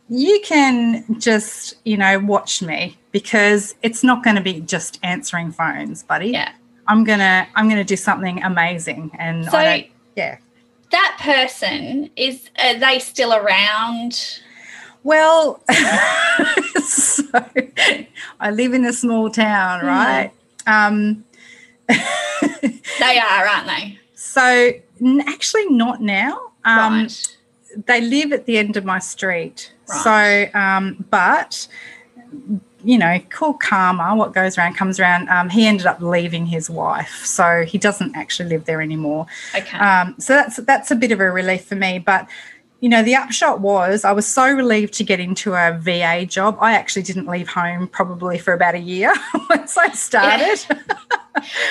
You 0.09 0.41
can 0.45 1.05
just, 1.21 1.77
you 1.85 1.99
know, 1.99 2.19
watch 2.19 2.63
me 2.63 2.97
because 3.13 3.75
it's 3.83 4.03
not 4.03 4.25
going 4.25 4.37
to 4.37 4.43
be 4.43 4.61
just 4.61 4.99
answering 5.03 5.53
phones, 5.53 6.03
buddy. 6.03 6.31
Yeah. 6.31 6.53
I'm 6.87 7.05
gonna 7.05 7.47
I'm 7.55 7.69
gonna 7.69 7.85
do 7.85 7.97
something 7.97 8.43
amazing, 8.43 9.11
and 9.19 9.45
so 9.47 9.83
yeah. 10.17 10.39
That 10.91 11.19
person 11.21 12.11
is 12.17 12.51
are 12.59 12.79
they 12.79 12.99
still 12.99 13.33
around? 13.33 14.41
Well, 15.05 15.63
so 16.85 17.25
I 18.41 18.51
live 18.51 18.75
in 18.75 18.85
a 18.85 18.93
small 18.93 19.31
town, 19.31 19.81
hmm. 19.81 19.87
right? 19.87 20.33
Mm. 20.67 20.89
Um, 20.89 21.25
they 21.89 23.19
are, 23.19 23.47
aren't 23.47 23.67
they? 23.67 23.99
So 24.15 24.73
actually, 25.27 25.69
not 25.71 26.01
now. 26.01 26.53
Um, 26.65 27.03
right. 27.03 27.37
They 27.87 28.01
live 28.01 28.33
at 28.33 28.47
the 28.47 28.59
end 28.59 28.77
of 28.77 28.85
my 28.85 28.99
street. 28.99 29.73
Right. 29.89 30.51
So, 30.53 30.59
um, 30.59 31.05
but 31.11 31.67
you 32.85 32.99
know, 32.99 33.21
call 33.31 33.55
karma, 33.55 34.15
what 34.17 34.33
goes 34.33 34.59
around 34.59 34.75
comes 34.75 34.99
around. 34.99 35.29
Um, 35.29 35.49
he 35.49 35.67
ended 35.67 35.87
up 35.87 36.01
leaving 36.01 36.47
his 36.47 36.69
wife, 36.69 37.25
so 37.25 37.65
he 37.65 37.79
doesn't 37.79 38.17
actually 38.17 38.49
live 38.49 38.65
there 38.65 38.81
anymore. 38.81 39.27
Okay. 39.55 39.79
Um, 39.79 40.15
so 40.19 40.35
that's 40.35 40.57
that's 40.57 40.91
a 40.91 40.97
bit 40.97 41.13
of 41.13 41.21
a 41.21 41.31
relief 41.31 41.65
for 41.65 41.77
me. 41.77 41.99
But 41.99 42.29
you 42.81 42.89
know, 42.89 43.03
the 43.03 43.15
upshot 43.15 43.61
was 43.61 44.05
I 44.05 44.11
was 44.11 44.27
so 44.27 44.53
relieved 44.53 44.95
to 44.95 45.05
get 45.05 45.21
into 45.21 45.55
a 45.55 45.79
VA 45.79 46.27
job. 46.27 46.59
I 46.61 46.75
actually 46.75 47.03
didn't 47.03 47.29
leave 47.29 47.49
home 47.49 47.87
probably 47.87 48.39
for 48.39 48.53
about 48.53 48.75
a 48.75 48.81
year 48.81 49.15
once 49.51 49.77
I 49.77 49.91
started. 49.91 50.67
Yeah. 50.69 50.95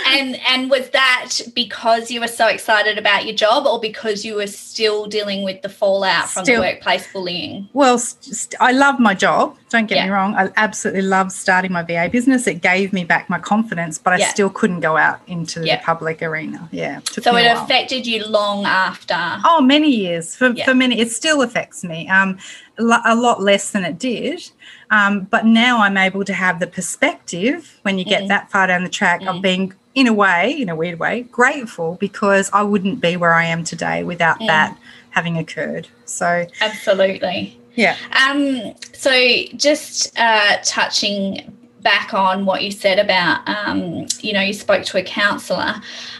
and 0.07 0.39
and 0.47 0.69
was 0.69 0.89
that 0.91 1.31
because 1.53 2.11
you 2.11 2.19
were 2.19 2.27
so 2.27 2.47
excited 2.47 2.97
about 2.97 3.25
your 3.25 3.35
job 3.35 3.65
or 3.65 3.79
because 3.79 4.25
you 4.25 4.35
were 4.35 4.47
still 4.47 5.05
dealing 5.07 5.43
with 5.43 5.61
the 5.61 5.69
fallout 5.69 6.29
from 6.29 6.43
still, 6.45 6.61
the 6.61 6.67
workplace 6.67 7.11
bullying? 7.11 7.69
Well 7.73 7.97
st- 7.97 8.55
i 8.59 8.71
love 8.71 8.99
my 8.99 9.13
job 9.13 9.57
don't 9.69 9.85
get 9.85 9.95
yeah. 9.95 10.05
me 10.07 10.11
wrong. 10.11 10.35
I 10.35 10.49
absolutely 10.57 11.03
love 11.03 11.31
starting 11.31 11.71
my 11.71 11.81
va 11.81 12.09
business. 12.11 12.45
It 12.45 12.61
gave 12.61 12.91
me 12.91 13.05
back 13.05 13.29
my 13.29 13.39
confidence 13.39 13.97
but 13.97 14.13
i 14.13 14.17
yeah. 14.17 14.29
still 14.29 14.49
couldn't 14.49 14.81
go 14.81 14.97
out 14.97 15.21
into 15.27 15.65
yeah. 15.65 15.77
the 15.77 15.83
public 15.83 16.21
arena. 16.21 16.67
Yeah 16.71 16.99
so 17.09 17.35
it 17.35 17.45
affected 17.45 18.05
you 18.05 18.25
long 18.25 18.65
after? 18.65 19.15
Oh 19.45 19.61
many 19.61 19.89
years. 19.89 20.35
For, 20.35 20.53
for 20.55 20.73
many 20.73 20.99
it 20.99 21.11
still 21.11 21.41
affects 21.41 21.83
me. 21.83 22.07
Um 22.07 22.37
a 22.77 23.15
lot 23.15 23.41
less 23.41 23.71
than 23.71 23.83
it 23.83 23.99
did 23.99 24.49
um, 24.89 25.21
but 25.21 25.45
now 25.45 25.79
I'm 25.79 25.97
able 25.97 26.23
to 26.25 26.33
have 26.33 26.59
the 26.59 26.67
perspective 26.67 27.79
when 27.83 27.97
you 27.97 28.05
get 28.05 28.23
mm. 28.23 28.27
that 28.29 28.51
far 28.51 28.67
down 28.67 28.83
the 28.83 28.89
track 28.89 29.21
mm. 29.21 29.35
of 29.35 29.41
being, 29.41 29.73
in 29.95 30.07
a 30.07 30.13
way, 30.13 30.51
in 30.51 30.69
a 30.69 30.75
weird 30.75 30.99
way, 30.99 31.23
grateful 31.23 31.97
because 31.99 32.49
I 32.53 32.63
wouldn't 32.63 33.01
be 33.01 33.17
where 33.17 33.33
I 33.33 33.45
am 33.45 33.63
today 33.63 34.03
without 34.03 34.39
mm. 34.39 34.47
that 34.47 34.77
having 35.11 35.37
occurred. 35.37 35.87
So, 36.05 36.47
absolutely. 36.59 37.59
Yeah. 37.75 37.95
Um, 38.27 38.73
so, 38.93 39.11
just 39.55 40.17
uh, 40.17 40.57
touching 40.63 41.57
back 41.81 42.13
on 42.13 42.45
what 42.45 42.63
you 42.63 42.71
said 42.71 42.99
about, 42.99 43.47
um, 43.47 44.05
you 44.19 44.33
know, 44.33 44.41
you 44.41 44.53
spoke 44.53 44.83
to 44.85 44.97
a 44.97 45.03
counsellor. 45.03 45.75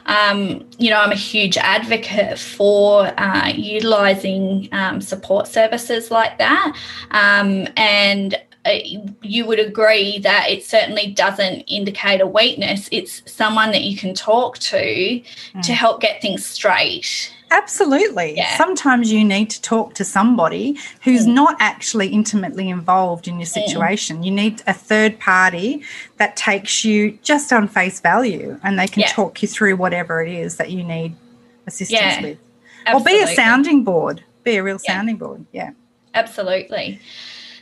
Um, 0.05 0.65
you 0.77 0.89
know, 0.89 0.97
I'm 0.97 1.11
a 1.11 1.15
huge 1.15 1.57
advocate 1.57 2.39
for 2.39 3.07
uh, 3.19 3.47
utilising 3.49 4.69
um, 4.71 5.01
support 5.01 5.47
services 5.47 6.11
like 6.11 6.37
that. 6.37 6.75
Um, 7.11 7.67
and 7.77 8.35
uh, 8.65 8.77
you 9.21 9.45
would 9.45 9.59
agree 9.59 10.19
that 10.19 10.47
it 10.49 10.63
certainly 10.63 11.07
doesn't 11.11 11.61
indicate 11.61 12.21
a 12.21 12.27
weakness. 12.27 12.87
It's 12.91 13.23
someone 13.31 13.71
that 13.71 13.83
you 13.83 13.97
can 13.97 14.13
talk 14.13 14.59
to 14.59 14.77
mm. 14.77 15.61
to 15.63 15.73
help 15.73 16.01
get 16.01 16.21
things 16.21 16.45
straight. 16.45 17.33
Absolutely. 17.51 18.37
Yeah. 18.37 18.57
Sometimes 18.57 19.11
you 19.11 19.25
need 19.25 19.49
to 19.49 19.61
talk 19.61 19.93
to 19.95 20.05
somebody 20.05 20.79
who's 21.03 21.27
mm. 21.27 21.33
not 21.33 21.57
actually 21.59 22.07
intimately 22.07 22.69
involved 22.69 23.27
in 23.27 23.39
your 23.39 23.47
mm. 23.47 23.65
situation. 23.65 24.21
Mm. 24.21 24.25
You 24.25 24.31
need 24.31 24.63
a 24.67 24.73
third 24.73 25.19
party 25.19 25.83
that 26.17 26.37
takes 26.37 26.85
you 26.85 27.19
just 27.23 27.51
on 27.51 27.67
face 27.67 27.99
value 27.99 28.57
and 28.63 28.79
they 28.79 28.87
can 28.87 29.01
yeah. 29.01 29.07
talk 29.07 29.41
you 29.41 29.49
through 29.49 29.75
whatever 29.75 30.23
it 30.23 30.31
is 30.31 30.55
that 30.57 30.71
you 30.71 30.81
need 30.81 31.13
assistance 31.67 32.01
yeah. 32.01 32.21
with. 32.21 32.37
Absolutely. 32.85 33.19
Or 33.19 33.25
be 33.25 33.31
a 33.31 33.35
sounding 33.35 33.83
board, 33.83 34.23
be 34.43 34.55
a 34.55 34.63
real 34.63 34.79
sounding 34.79 35.17
board. 35.17 35.45
Yeah. 35.51 35.71
Absolutely. 36.13 36.99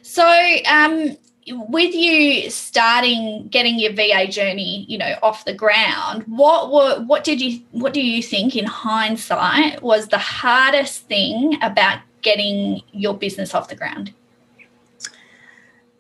So, 0.04 0.24
um, 0.70 1.18
with 1.48 1.96
you 1.96 2.50
starting 2.50 3.48
getting 3.50 3.80
your 3.80 3.94
VA 3.94 4.28
journey, 4.28 4.86
you 4.88 4.98
know, 4.98 5.16
off 5.24 5.46
the 5.46 5.54
ground, 5.54 6.24
what 6.28 6.72
were 6.72 7.04
what 7.06 7.24
did 7.24 7.42
you 7.42 7.62
what 7.72 7.94
do 7.94 8.02
you 8.02 8.22
think 8.22 8.56
in 8.56 8.66
hindsight 8.66 9.82
was 9.82 10.08
the 10.08 10.18
hardest 10.18 11.06
thing 11.06 11.58
about 11.62 12.00
getting 12.22 12.82
your 12.92 13.14
business 13.14 13.56
off 13.56 13.70
the 13.70 13.76
ground? 13.76 14.14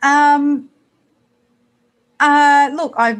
Um 0.01 0.69
uh 2.19 2.69
look, 2.73 2.93
I 2.97 3.19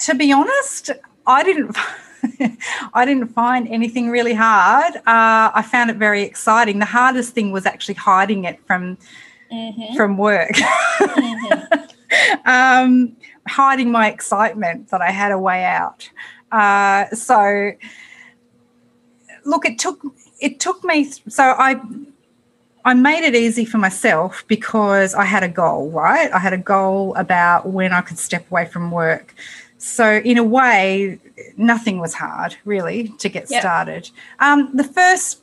to 0.00 0.14
be 0.14 0.32
honest, 0.32 0.90
I 1.26 1.42
didn't 1.42 1.76
I 2.94 3.04
didn't 3.04 3.28
find 3.28 3.68
anything 3.68 4.10
really 4.10 4.34
hard. 4.34 4.96
Uh, 4.96 5.50
I 5.54 5.62
found 5.62 5.90
it 5.90 5.96
very 5.96 6.22
exciting. 6.22 6.78
The 6.78 6.84
hardest 6.84 7.34
thing 7.34 7.52
was 7.52 7.66
actually 7.66 7.94
hiding 7.94 8.44
it 8.44 8.60
from 8.66 8.98
mm-hmm. 9.52 9.94
from 9.94 10.18
work. 10.18 10.52
Mm-hmm. 10.52 11.84
um, 12.48 13.16
hiding 13.46 13.90
my 13.90 14.10
excitement 14.10 14.88
that 14.90 15.00
I 15.00 15.10
had 15.10 15.32
a 15.32 15.38
way 15.38 15.64
out. 15.64 16.08
Uh, 16.50 17.06
so, 17.14 17.72
look, 19.44 19.66
it 19.66 19.78
took 19.78 20.00
it 20.40 20.60
took 20.60 20.82
me. 20.84 21.04
So 21.04 21.42
I 21.42 21.80
I 22.84 22.94
made 22.94 23.24
it 23.24 23.34
easy 23.34 23.64
for 23.64 23.78
myself 23.78 24.44
because 24.48 25.14
I 25.14 25.24
had 25.24 25.42
a 25.42 25.48
goal. 25.48 25.90
Right, 25.90 26.30
I 26.32 26.38
had 26.38 26.52
a 26.52 26.58
goal 26.58 27.14
about 27.16 27.68
when 27.68 27.92
I 27.92 28.00
could 28.00 28.18
step 28.18 28.50
away 28.50 28.66
from 28.66 28.90
work. 28.90 29.34
So, 29.78 30.16
in 30.24 30.38
a 30.38 30.44
way, 30.44 31.20
nothing 31.56 32.00
was 32.00 32.14
hard 32.14 32.56
really 32.64 33.08
to 33.18 33.28
get 33.28 33.48
yep. 33.48 33.60
started. 33.60 34.10
Um, 34.40 34.70
the 34.74 34.82
first, 34.82 35.40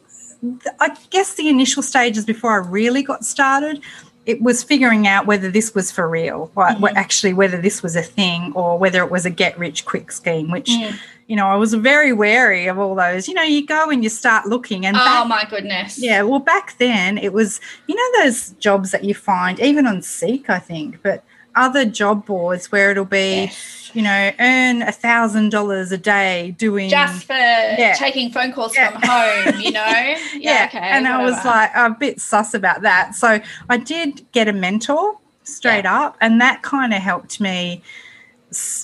I 0.79 0.95
guess, 1.09 1.35
the 1.35 1.49
initial 1.49 1.83
stages 1.83 2.25
before 2.25 2.51
I 2.51 2.67
really 2.67 3.03
got 3.03 3.25
started 3.25 3.81
it 4.25 4.41
was 4.41 4.63
figuring 4.63 5.07
out 5.07 5.27
whether 5.27 5.51
this 5.51 5.75
was 5.75 5.91
for 5.91 6.09
real, 6.09 6.51
right? 6.55 6.75
Mm-hmm. 6.77 6.97
Actually, 6.97 7.33
whether 7.33 7.61
this 7.61 7.83
was 7.83 7.95
a 7.95 8.01
thing 8.01 8.53
or 8.53 8.77
whether 8.77 9.03
it 9.03 9.11
was 9.11 9.25
a 9.25 9.29
get 9.29 9.57
rich 9.57 9.85
quick 9.85 10.11
scheme, 10.11 10.49
which, 10.49 10.69
mm. 10.69 10.97
you 11.27 11.35
know, 11.35 11.47
I 11.47 11.55
was 11.55 11.73
very 11.75 12.11
wary 12.11 12.65
of 12.65 12.79
all 12.79 12.95
those. 12.95 13.27
You 13.27 13.35
know, 13.35 13.43
you 13.43 13.65
go 13.65 13.89
and 13.89 14.03
you 14.03 14.09
start 14.09 14.47
looking. 14.47 14.85
and 14.85 14.97
Oh, 14.97 14.99
back, 14.99 15.27
my 15.27 15.45
goodness. 15.47 16.01
Yeah. 16.01 16.23
Well, 16.23 16.39
back 16.39 16.77
then 16.79 17.19
it 17.19 17.33
was, 17.33 17.61
you 17.87 17.95
know, 17.95 18.23
those 18.23 18.51
jobs 18.53 18.91
that 18.91 19.03
you 19.03 19.13
find, 19.13 19.59
even 19.59 19.85
on 19.85 20.01
Seek, 20.01 20.49
I 20.49 20.59
think, 20.59 21.01
but 21.03 21.23
other 21.55 21.85
job 21.85 22.25
boards 22.25 22.71
where 22.71 22.91
it'll 22.91 23.05
be. 23.05 23.45
Yes 23.45 23.81
you 23.95 24.01
know, 24.01 24.31
earn 24.39 24.81
a 24.81 24.91
thousand 24.91 25.49
dollars 25.49 25.91
a 25.91 25.97
day 25.97 26.53
doing 26.57 26.89
just 26.89 27.25
for 27.25 27.33
yeah. 27.33 27.95
taking 27.97 28.29
phone 28.29 28.51
calls 28.51 28.75
yeah. 28.75 28.91
from 28.91 29.01
home, 29.01 29.61
you 29.61 29.71
know? 29.71 29.81
Yeah. 29.85 30.17
yeah. 30.35 30.65
Okay, 30.67 30.79
and 30.79 31.05
whatever. 31.05 31.21
I 31.21 31.25
was 31.25 31.45
like 31.45 31.71
a 31.73 31.89
bit 31.97 32.19
sus 32.19 32.53
about 32.53 32.81
that. 32.81 33.15
So 33.15 33.39
I 33.69 33.77
did 33.77 34.29
get 34.33 34.49
a 34.49 34.53
mentor 34.53 35.17
straight 35.43 35.85
up, 35.85 36.17
and 36.19 36.41
that 36.41 36.61
kind 36.61 36.93
of 36.93 37.01
helped 37.01 37.39
me 37.39 37.81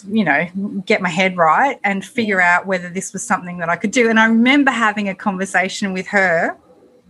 you 0.10 0.24
know 0.24 0.46
get 0.86 1.02
my 1.02 1.08
head 1.10 1.38
right 1.38 1.80
and 1.84 2.04
figure 2.04 2.42
out 2.42 2.66
whether 2.66 2.90
this 2.90 3.14
was 3.14 3.24
something 3.24 3.58
that 3.60 3.70
I 3.70 3.78
could 3.78 3.92
do 3.92 4.10
and 4.10 4.20
I 4.20 4.26
remember 4.26 4.70
having 4.70 5.08
a 5.08 5.16
conversation 5.16 5.94
with 5.94 6.08
her 6.08 6.58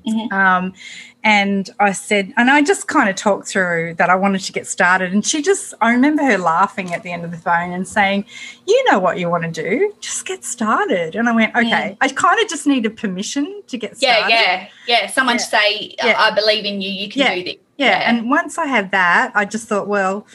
Mm-hmm. 0.08 0.34
Um, 0.34 0.74
and 1.24 1.70
I 1.80 1.92
said, 1.92 2.34
and 2.36 2.50
I 2.50 2.64
just 2.64 2.88
kind 2.88 3.08
of 3.08 3.16
talked 3.16 3.48
through 3.48 3.94
that 3.96 4.10
I 4.10 4.16
wanted 4.16 4.42
to 4.42 4.52
get 4.52 4.66
started. 4.66 5.14
And 5.14 5.24
she 5.24 5.42
just, 5.44 5.74
I 5.80 5.92
remember 5.92 6.24
her 6.24 6.38
laughing 6.38 6.94
at 6.94 7.04
the 7.04 7.12
end 7.12 7.24
of 7.24 7.30
the 7.32 7.38
phone 7.38 7.72
and 7.74 7.88
saying, 7.88 8.26
You 8.66 8.92
know 8.92 8.98
what 8.98 9.20
you 9.20 9.30
want 9.30 9.44
to 9.44 9.52
do, 9.52 9.94
just 10.00 10.26
get 10.26 10.44
started. 10.44 11.16
And 11.16 11.30
I 11.30 11.36
went, 11.36 11.56
Okay, 11.56 11.68
mm. 11.92 11.98
I 12.02 12.08
kind 12.10 12.40
of 12.42 12.50
just 12.50 12.66
needed 12.66 12.98
permission 12.98 13.62
to 13.68 13.78
get 13.78 13.98
started. 13.98 14.30
Yeah, 14.30 14.42
yeah, 14.42 14.68
yeah. 14.88 15.08
Someone 15.08 15.36
yeah. 15.36 15.40
to 15.40 15.46
say, 15.46 15.96
yeah. 16.04 16.16
I 16.18 16.34
believe 16.34 16.66
in 16.66 16.82
you, 16.82 16.90
you 16.90 17.08
can 17.10 17.22
yeah. 17.22 17.36
do 17.36 17.44
this. 17.44 17.56
Yeah. 17.78 17.88
yeah. 17.88 18.10
And 18.10 18.30
once 18.30 18.58
I 18.58 18.66
had 18.66 18.90
that, 18.92 19.32
I 19.36 19.46
just 19.46 19.68
thought, 19.68 19.88
Well, 19.88 20.26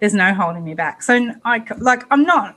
there's 0.00 0.14
no 0.14 0.34
holding 0.34 0.64
me 0.64 0.74
back. 0.74 1.02
So 1.02 1.34
I 1.44 1.64
like, 1.78 2.02
I'm 2.10 2.24
not 2.24 2.56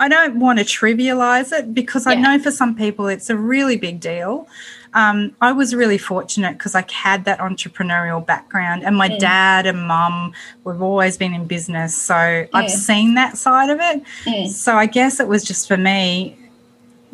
I 0.00 0.08
don't 0.08 0.40
want 0.40 0.58
to 0.58 0.64
trivialize 0.64 1.56
it 1.56 1.72
because 1.72 2.06
yeah. 2.06 2.12
I 2.12 2.14
know 2.16 2.42
for 2.42 2.50
some 2.50 2.74
people 2.74 3.06
it's 3.06 3.30
a 3.30 3.36
really 3.36 3.76
big 3.76 4.00
deal 4.00 4.48
um, 4.94 5.34
I 5.40 5.52
was 5.52 5.74
really 5.74 5.98
fortunate 5.98 6.54
because 6.54 6.74
I 6.74 6.84
had 6.90 7.24
that 7.24 7.38
entrepreneurial 7.38 8.24
background, 8.24 8.82
and 8.84 8.96
my 8.96 9.08
mm. 9.08 9.18
dad 9.18 9.66
and 9.66 9.86
mum 9.86 10.32
we've 10.64 10.82
always 10.82 11.16
been 11.16 11.32
in 11.32 11.46
business, 11.46 11.96
so 11.96 12.14
mm. 12.14 12.48
I've 12.52 12.70
seen 12.70 13.14
that 13.14 13.36
side 13.36 13.70
of 13.70 13.78
it. 13.80 14.02
Mm. 14.24 14.48
So 14.48 14.74
I 14.74 14.86
guess 14.86 15.20
it 15.20 15.28
was 15.28 15.44
just 15.44 15.68
for 15.68 15.76
me, 15.76 16.36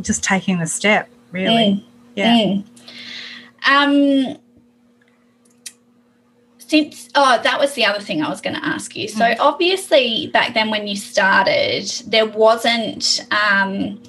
just 0.01 0.25
taking 0.25 0.59
the 0.59 0.67
step, 0.67 1.09
really. 1.33 1.85
Yeah. 2.15 2.63
Um 3.69 4.39
since 6.67 7.09
oh 7.15 7.41
that 7.43 7.59
was 7.61 7.75
the 7.75 7.85
other 7.85 8.01
thing 8.01 8.23
i 8.23 8.29
was 8.29 8.41
going 8.41 8.57
to 8.57 8.65
ask 8.65 8.97
you 8.97 9.09
so 9.09 9.25
mm. 9.25 9.37
obviously 9.39 10.29
back 10.33 10.55
then 10.55 10.71
when 10.71 10.87
you 10.87 10.97
started 10.97 11.85
there 12.07 12.27
wasn't 12.27 13.25
um, 13.31 14.01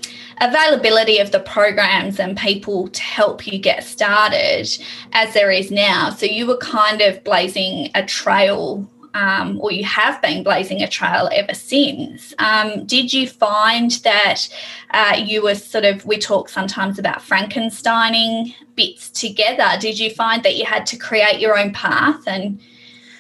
availability 0.42 1.20
of 1.20 1.32
the 1.32 1.40
programs 1.40 2.20
and 2.20 2.38
people 2.38 2.88
to 2.90 3.02
help 3.02 3.48
you 3.48 3.58
get 3.58 3.84
started 3.84 4.68
as 5.14 5.34
there 5.34 5.52
is 5.52 5.72
now. 5.72 6.10
So 6.10 6.26
you 6.26 6.46
were 6.46 6.58
kind 6.58 7.02
of 7.02 7.24
blazing 7.24 7.90
a 7.96 8.06
trail. 8.06 8.88
Um, 9.18 9.60
or 9.62 9.72
you 9.72 9.84
have 9.84 10.22
been 10.22 10.44
blazing 10.44 10.84
a 10.84 10.88
trail 10.88 11.28
ever 11.34 11.56
since. 11.56 12.36
Um, 12.38 12.86
did 12.86 13.12
you 13.12 13.28
find 13.28 13.92
that 14.04 14.48
uh, 14.92 15.16
you 15.18 15.42
were 15.42 15.56
sort 15.56 15.86
of, 15.86 16.06
we 16.06 16.18
talk 16.18 16.50
sometimes 16.50 17.00
about 17.00 17.20
Frankensteining 17.20 18.54
bits 18.76 19.10
together. 19.10 19.70
Did 19.80 19.98
you 19.98 20.12
find 20.12 20.44
that 20.44 20.56
you 20.56 20.66
had 20.66 20.86
to 20.88 20.98
create 20.98 21.40
your 21.40 21.58
own 21.58 21.74
path 21.74 22.22
and 22.28 22.62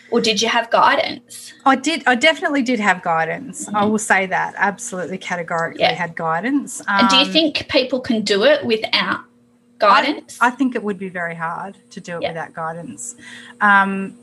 or 0.09 0.21
did 0.21 0.41
you 0.41 0.47
have 0.47 0.69
guidance? 0.69 1.53
I 1.65 1.75
did. 1.75 2.03
I 2.07 2.15
definitely 2.15 2.61
did 2.61 2.79
have 2.79 3.03
guidance. 3.03 3.65
Mm-hmm. 3.65 3.75
I 3.75 3.85
will 3.85 3.99
say 3.99 4.25
that 4.27 4.53
absolutely 4.55 5.17
categorically 5.17 5.81
yeah. 5.81 5.93
had 5.93 6.15
guidance. 6.15 6.79
Um, 6.81 6.99
and 6.99 7.09
do 7.09 7.15
you 7.17 7.25
um, 7.25 7.31
think 7.31 7.67
people 7.67 7.99
can 7.99 8.21
do 8.21 8.43
it 8.45 8.65
without 8.65 9.21
guidance? 9.77 10.37
I, 10.41 10.47
I 10.47 10.49
think 10.51 10.75
it 10.75 10.83
would 10.83 10.97
be 10.97 11.09
very 11.09 11.35
hard 11.35 11.77
to 11.91 12.01
do 12.01 12.17
it 12.17 12.23
yeah. 12.23 12.29
without 12.29 12.53
guidance. 12.53 13.15
Um, 13.61 14.15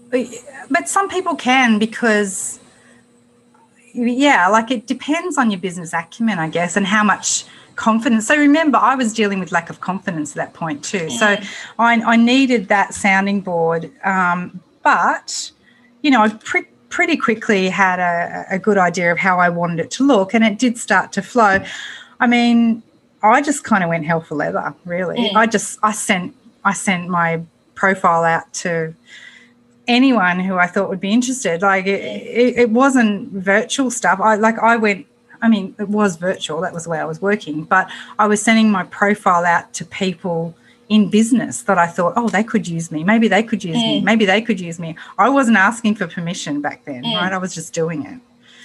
but 0.71 0.89
some 0.89 1.09
people 1.09 1.35
can 1.35 1.79
because, 1.79 2.61
yeah, 3.93 4.49
like 4.49 4.71
it 4.71 4.87
depends 4.87 5.39
on 5.39 5.51
your 5.51 5.61
business 5.61 5.93
acumen, 5.93 6.39
I 6.39 6.49
guess, 6.49 6.77
and 6.77 6.87
how 6.87 7.05
much 7.05 7.45
confidence. 7.77 8.27
So 8.27 8.37
remember, 8.37 8.79
I 8.79 8.95
was 8.95 9.13
dealing 9.13 9.41
with 9.41 9.53
lack 9.53 9.71
of 9.71 9.81
confidence 9.81 10.33
at 10.33 10.37
that 10.37 10.55
point 10.55 10.85
too. 10.85 11.11
So 11.11 11.37
I, 11.79 12.01
I 12.01 12.17
needed 12.17 12.69
that 12.69 12.95
sounding 12.95 13.41
board. 13.41 13.91
Um, 14.05 14.61
but 14.83 15.51
you 16.03 16.11
know, 16.11 16.23
I 16.23 16.29
pre- 16.29 16.69
pretty 16.91 17.17
quickly 17.17 17.69
had 17.69 17.99
a, 17.99 18.45
a 18.51 18.59
good 18.59 18.79
idea 18.79 19.11
of 19.11 19.19
how 19.19 19.41
I 19.41 19.49
wanted 19.49 19.81
it 19.81 19.91
to 19.93 20.07
look, 20.07 20.35
and 20.35 20.45
it 20.45 20.59
did 20.59 20.79
start 20.79 21.11
to 21.13 21.23
flow. 21.23 21.59
I 22.21 22.27
mean, 22.27 22.83
I 23.31 23.41
just 23.43 23.65
kind 23.65 23.83
of 23.83 23.89
went 23.89 24.07
hell 24.07 24.21
for 24.21 24.35
leather, 24.35 24.75
really. 24.85 25.17
Mm. 25.17 25.35
I 25.35 25.47
just 25.47 25.79
I 25.83 25.93
sent 25.93 26.35
I 26.65 26.73
sent 26.73 27.09
my 27.09 27.43
profile 27.75 28.25
out 28.25 28.53
to 28.55 28.95
anyone 29.87 30.41
who 30.41 30.57
I 30.57 30.67
thought 30.67 30.89
would 30.89 31.01
be 31.01 31.11
interested. 31.11 31.63
Like 31.63 31.87
it, 31.87 32.01
it, 32.03 32.59
it, 32.59 32.71
wasn't 32.71 33.31
virtual 33.33 33.91
stuff. 33.91 34.21
I 34.21 34.37
like 34.37 34.59
I 34.59 34.77
went. 34.77 35.07
I 35.43 35.49
mean, 35.49 35.75
it 35.79 35.89
was 35.89 36.17
virtual. 36.17 36.61
That 36.63 36.73
was 36.73 36.85
the 36.85 36.91
way 36.91 36.99
I 36.99 37.05
was 37.05 37.21
working. 37.21 37.65
But 37.65 37.91
I 38.19 38.27
was 38.27 38.41
sending 38.41 38.71
my 38.71 38.85
profile 38.85 39.45
out 39.45 39.73
to 39.75 39.85
people 39.85 40.55
in 40.89 41.11
business 41.11 41.63
that 41.63 41.79
I 41.79 41.87
thought, 41.87 42.15
oh, 42.17 42.29
they 42.29 42.45
could 42.45 42.69
use 42.69 42.91
me. 42.91 43.05
Maybe 43.05 43.29
they 43.29 43.43
could 43.43 43.65
use 43.65 43.77
mm. 43.77 43.83
me. 43.83 44.01
Maybe 44.01 44.25
they 44.25 44.41
could 44.41 44.61
use 44.61 44.79
me. 44.79 44.97
I 45.19 45.29
wasn't 45.29 45.57
asking 45.57 45.97
for 45.97 46.07
permission 46.07 46.61
back 46.61 46.85
then, 46.85 47.05
mm. 47.05 47.15
right? 47.17 47.33
I 47.33 47.39
was 47.39 47.55
just 47.55 47.75
doing 47.75 48.05
it. 48.07 48.21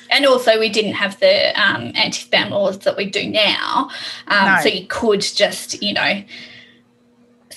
And 0.10 0.26
also, 0.26 0.60
we 0.60 0.70
didn't 0.70 0.94
have 0.94 1.20
the 1.20 1.50
um, 1.60 1.92
anti 1.96 2.24
spam 2.24 2.50
laws 2.52 2.80
that 2.80 2.98
we 2.98 3.06
do 3.06 3.30
now. 3.30 3.90
Um, 4.28 4.46
no. 4.46 4.60
So 4.62 4.70
you 4.70 4.88
could 4.88 5.22
just, 5.22 5.82
you 5.82 5.94
know, 5.94 6.24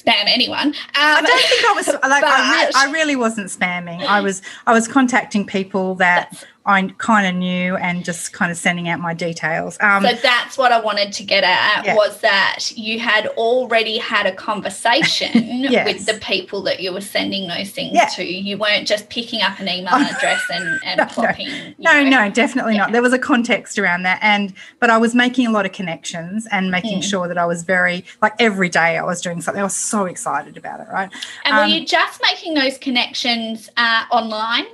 spam 0.02 0.24
anyone. 0.26 0.68
Um, 0.68 0.74
I 0.94 1.22
don't 1.22 1.40
think 1.40 1.64
I 1.64 1.72
was 1.74 2.10
like 2.10 2.24
I, 2.24 2.64
re- 2.66 2.72
I, 2.88 2.92
really 2.92 3.16
wasn't 3.16 3.48
spamming. 3.48 4.04
I 4.04 4.20
was 4.22 4.42
I 4.66 4.72
was 4.72 4.88
contacting 4.88 5.46
people 5.46 5.94
that 5.96 6.44
I 6.64 6.94
kind 6.98 7.26
of 7.26 7.34
knew 7.34 7.76
and 7.76 8.04
just 8.04 8.32
kind 8.32 8.52
of 8.52 8.56
sending 8.56 8.88
out 8.88 9.00
my 9.00 9.14
details. 9.14 9.76
Um, 9.80 10.04
so 10.04 10.14
that's 10.14 10.56
what 10.56 10.70
I 10.70 10.80
wanted 10.80 11.12
to 11.14 11.24
get 11.24 11.42
at 11.42 11.84
yeah. 11.84 11.96
was 11.96 12.20
that 12.20 12.72
you 12.76 13.00
had 13.00 13.26
already 13.28 13.98
had 13.98 14.26
a 14.26 14.34
conversation 14.34 15.30
yes. 15.34 15.86
with 15.86 16.06
the 16.06 16.24
people 16.24 16.62
that 16.62 16.80
you 16.80 16.92
were 16.92 17.00
sending 17.00 17.48
those 17.48 17.70
things 17.70 17.94
yeah. 17.94 18.06
to. 18.14 18.24
You 18.24 18.58
weren't 18.58 18.86
just 18.86 19.08
picking 19.10 19.42
up 19.42 19.58
an 19.58 19.68
email 19.68 19.94
address 19.94 20.42
and, 20.52 20.80
and 20.84 20.98
no, 20.98 21.06
plopping. 21.06 21.74
No, 21.78 22.00
no, 22.00 22.08
no 22.08 22.30
definitely 22.30 22.74
yeah. 22.74 22.82
not. 22.82 22.92
There 22.92 23.02
was 23.02 23.12
a 23.12 23.18
context 23.18 23.76
around 23.78 24.04
that, 24.04 24.20
and 24.22 24.54
but 24.78 24.88
I 24.88 24.98
was 24.98 25.14
making 25.16 25.48
a 25.48 25.50
lot 25.50 25.66
of 25.66 25.72
connections 25.72 26.46
and 26.52 26.70
making 26.70 27.00
mm. 27.00 27.04
sure 27.04 27.26
that 27.26 27.38
I 27.38 27.46
was 27.46 27.64
very 27.64 28.04
like 28.20 28.34
every 28.38 28.68
day 28.68 28.98
I 28.98 29.02
was 29.02 29.20
doing 29.20 29.40
something. 29.40 29.60
I 29.60 29.64
was 29.64 29.76
so 29.76 30.04
excited 30.04 30.56
about 30.56 30.80
it, 30.80 30.86
right? 30.92 31.10
And 31.44 31.56
um, 31.56 31.60
were 31.60 31.74
you 31.74 31.84
just 31.84 32.22
making 32.22 32.54
those 32.54 32.78
connections 32.78 33.68
uh, 33.76 34.04
online? 34.12 34.66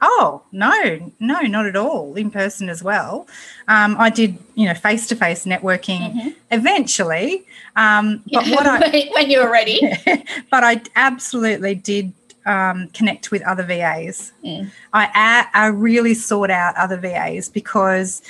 Oh 0.00 0.42
no, 0.50 1.12
no, 1.20 1.40
not 1.40 1.66
at 1.66 1.76
all. 1.76 2.14
In 2.14 2.30
person 2.30 2.68
as 2.68 2.82
well. 2.82 3.26
Um, 3.68 3.96
I 3.98 4.10
did, 4.10 4.38
you 4.54 4.66
know, 4.66 4.74
face 4.74 5.06
to 5.08 5.16
face 5.16 5.44
networking 5.44 6.14
mm-hmm. 6.14 6.28
eventually. 6.50 7.46
Um, 7.76 8.22
but 8.32 8.46
what 8.48 8.66
I 8.66 9.08
when 9.12 9.30
you 9.30 9.40
were 9.42 9.50
ready, 9.50 9.80
but 10.50 10.64
I 10.64 10.82
absolutely 10.96 11.74
did 11.74 12.12
um, 12.46 12.88
connect 12.88 13.30
with 13.30 13.42
other 13.42 13.62
VAs. 13.62 14.32
Mm. 14.44 14.70
I 14.92 15.46
I 15.52 15.66
really 15.66 16.14
sought 16.14 16.50
out 16.50 16.76
other 16.76 16.96
VAs 16.96 17.48
because 17.48 18.22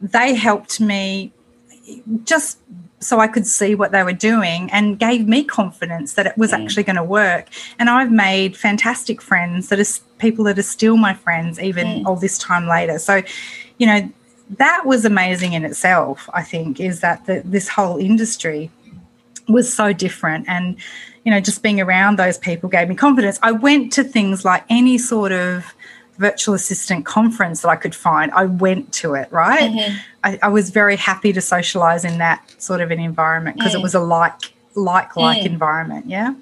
they 0.00 0.34
helped 0.34 0.80
me 0.80 1.32
just 2.24 2.58
so 3.00 3.20
I 3.20 3.28
could 3.28 3.46
see 3.46 3.74
what 3.74 3.92
they 3.92 4.02
were 4.02 4.12
doing 4.12 4.70
and 4.72 4.98
gave 4.98 5.28
me 5.28 5.44
confidence 5.44 6.14
that 6.14 6.26
it 6.26 6.36
was 6.38 6.52
mm. 6.52 6.62
actually 6.62 6.82
going 6.82 6.96
to 6.96 7.04
work. 7.04 7.48
And 7.78 7.90
I've 7.90 8.10
made 8.10 8.56
fantastic 8.56 9.20
friends 9.20 9.68
that 9.68 9.78
are 9.78 10.00
people 10.18 10.44
that 10.44 10.58
are 10.58 10.62
still 10.62 10.96
my 10.96 11.12
friends 11.12 11.60
even 11.60 11.86
mm. 11.86 12.06
all 12.06 12.16
this 12.16 12.38
time 12.38 12.66
later. 12.66 12.98
So, 12.98 13.22
you 13.78 13.86
know, 13.86 14.10
that 14.58 14.86
was 14.86 15.04
amazing 15.04 15.52
in 15.52 15.64
itself, 15.64 16.28
I 16.32 16.42
think, 16.42 16.80
is 16.80 17.00
that 17.00 17.26
the, 17.26 17.42
this 17.44 17.68
whole 17.68 17.98
industry 17.98 18.70
was 19.48 19.72
so 19.72 19.92
different. 19.92 20.48
And, 20.48 20.76
you 21.24 21.32
know, 21.32 21.40
just 21.40 21.62
being 21.62 21.80
around 21.80 22.18
those 22.18 22.38
people 22.38 22.68
gave 22.68 22.88
me 22.88 22.94
confidence. 22.94 23.38
I 23.42 23.52
went 23.52 23.92
to 23.94 24.04
things 24.04 24.44
like 24.44 24.64
any 24.70 24.96
sort 24.98 25.32
of 25.32 25.74
virtual 26.18 26.54
assistant 26.54 27.06
conference 27.06 27.62
that 27.62 27.68
I 27.68 27.76
could 27.76 27.94
find, 27.94 28.32
I 28.32 28.44
went 28.46 28.92
to 28.94 29.14
it, 29.14 29.30
right? 29.30 29.70
Mm-hmm. 29.70 29.96
I, 30.24 30.38
I, 30.42 30.48
was 30.48 30.70
very 30.70 30.96
happy 30.96 31.32
to 31.32 31.40
socialize 31.40 32.04
in 32.04 32.18
that 32.18 32.54
sort 32.60 32.80
of 32.80 32.90
an 32.90 33.00
environment 33.00 33.56
because 33.56 33.72
mm. 33.72 33.78
it 33.78 33.82
was 33.82 33.94
a 33.94 34.00
like, 34.00 34.52
like, 34.74 35.16
like 35.16 35.42
mm. 35.42 35.46
environment. 35.46 36.06
Yeah. 36.06 36.34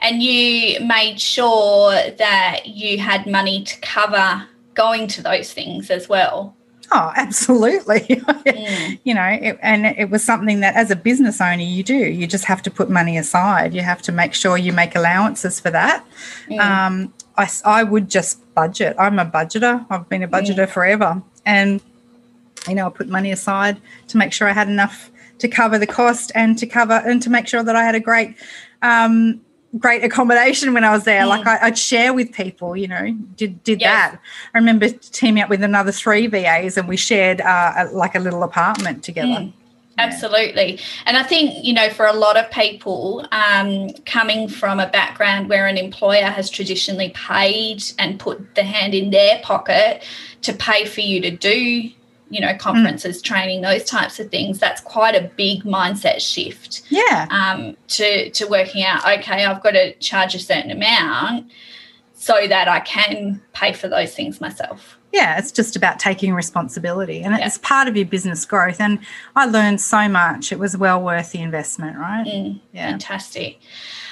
And 0.00 0.22
you 0.22 0.80
made 0.80 1.20
sure 1.20 1.92
that 1.92 2.66
you 2.66 2.98
had 2.98 3.26
money 3.26 3.64
to 3.64 3.80
cover 3.80 4.46
going 4.74 5.08
to 5.08 5.22
those 5.22 5.52
things 5.52 5.90
as 5.90 6.08
well. 6.08 6.54
Oh, 6.92 7.12
absolutely. 7.16 8.22
Mm. 8.46 9.00
you 9.02 9.12
know, 9.12 9.24
it, 9.24 9.58
and 9.60 9.86
it 9.86 10.08
was 10.08 10.22
something 10.22 10.60
that 10.60 10.76
as 10.76 10.90
a 10.92 10.96
business 10.96 11.40
owner, 11.40 11.62
you 11.62 11.82
do. 11.82 11.96
You 11.96 12.28
just 12.28 12.44
have 12.44 12.62
to 12.62 12.70
put 12.70 12.88
money 12.88 13.18
aside. 13.18 13.74
You 13.74 13.82
have 13.82 14.00
to 14.02 14.12
make 14.12 14.34
sure 14.34 14.56
you 14.56 14.72
make 14.72 14.94
allowances 14.94 15.58
for 15.58 15.70
that. 15.70 16.04
Mm. 16.48 16.60
Um, 16.60 17.14
I, 17.36 17.48
I 17.64 17.82
would 17.82 18.08
just 18.08 18.54
budget. 18.54 18.96
I'm 18.98 19.18
a 19.18 19.26
budgeter. 19.26 19.84
I've 19.90 20.08
been 20.08 20.22
a 20.22 20.28
budgeter 20.28 20.58
yeah. 20.58 20.66
forever. 20.66 21.22
And, 21.44 21.80
you 22.68 22.74
know, 22.74 22.86
I 22.86 22.90
put 22.90 23.08
money 23.08 23.30
aside 23.30 23.80
to 24.08 24.16
make 24.16 24.32
sure 24.32 24.48
I 24.48 24.52
had 24.52 24.68
enough 24.68 25.10
to 25.38 25.48
cover 25.48 25.78
the 25.78 25.86
cost 25.86 26.32
and 26.34 26.58
to 26.58 26.66
cover 26.66 26.94
and 26.94 27.22
to 27.22 27.30
make 27.30 27.46
sure 27.46 27.62
that 27.62 27.76
I 27.76 27.84
had 27.84 27.94
a 27.94 28.00
great 28.00 28.36
um, 28.82 29.40
great 29.78 30.02
accommodation 30.04 30.72
when 30.72 30.84
I 30.84 30.92
was 30.92 31.04
there. 31.04 31.22
Mm. 31.22 31.28
Like 31.28 31.46
I, 31.46 31.68
would 31.68 31.78
share 31.78 32.14
with 32.14 32.32
people, 32.32 32.76
you 32.76 32.88
know, 32.88 33.12
did 33.36 33.62
did 33.62 33.80
yes. 33.80 34.12
that. 34.12 34.20
I 34.54 34.58
remember 34.58 34.88
teaming 34.88 35.42
up 35.42 35.50
with 35.50 35.62
another 35.62 35.92
three 35.92 36.26
VAs 36.26 36.76
and 36.76 36.88
we 36.88 36.96
shared 36.96 37.40
uh, 37.40 37.72
a, 37.76 37.84
like 37.86 38.14
a 38.14 38.20
little 38.20 38.42
apartment 38.42 39.04
together. 39.04 39.28
Mm. 39.28 39.52
Absolutely. 39.98 40.78
And 41.06 41.16
I 41.16 41.22
think, 41.22 41.64
you 41.64 41.72
know, 41.72 41.88
for 41.88 42.06
a 42.06 42.12
lot 42.12 42.36
of 42.36 42.50
people 42.50 43.26
um, 43.32 43.90
coming 44.04 44.48
from 44.48 44.78
a 44.78 44.88
background 44.88 45.48
where 45.48 45.66
an 45.66 45.78
employer 45.78 46.24
has 46.24 46.50
traditionally 46.50 47.10
paid 47.10 47.82
and 47.98 48.20
put 48.20 48.54
the 48.54 48.62
hand 48.62 48.94
in 48.94 49.10
their 49.10 49.40
pocket 49.40 50.04
to 50.42 50.52
pay 50.52 50.84
for 50.84 51.00
you 51.00 51.20
to 51.22 51.30
do 51.30 51.90
you 52.28 52.40
know 52.40 52.56
conferences 52.56 53.20
mm. 53.20 53.24
training 53.24 53.60
those 53.60 53.84
types 53.84 54.18
of 54.18 54.30
things 54.30 54.58
that's 54.58 54.80
quite 54.80 55.14
a 55.14 55.30
big 55.36 55.62
mindset 55.62 56.20
shift 56.20 56.82
yeah 56.88 57.28
um, 57.30 57.76
to 57.88 58.30
to 58.30 58.46
working 58.46 58.82
out 58.82 59.00
okay 59.06 59.44
i've 59.44 59.62
got 59.62 59.70
to 59.72 59.92
charge 59.98 60.34
a 60.34 60.38
certain 60.38 60.70
amount 60.70 61.48
so 62.14 62.48
that 62.48 62.66
i 62.66 62.80
can 62.80 63.40
pay 63.52 63.72
for 63.72 63.88
those 63.88 64.14
things 64.14 64.40
myself 64.40 64.98
yeah 65.16 65.38
it's 65.38 65.50
just 65.50 65.74
about 65.76 65.98
taking 65.98 66.34
responsibility 66.34 67.22
and 67.22 67.36
yeah. 67.36 67.46
it's 67.46 67.58
part 67.58 67.88
of 67.88 67.96
your 67.96 68.06
business 68.06 68.44
growth 68.44 68.80
and 68.80 68.98
i 69.34 69.46
learned 69.46 69.80
so 69.80 70.08
much 70.08 70.52
it 70.52 70.58
was 70.58 70.76
well 70.76 71.02
worth 71.02 71.32
the 71.32 71.40
investment 71.40 71.96
right 71.98 72.26
mm, 72.26 72.60
yeah 72.72 72.90
fantastic 72.90 73.58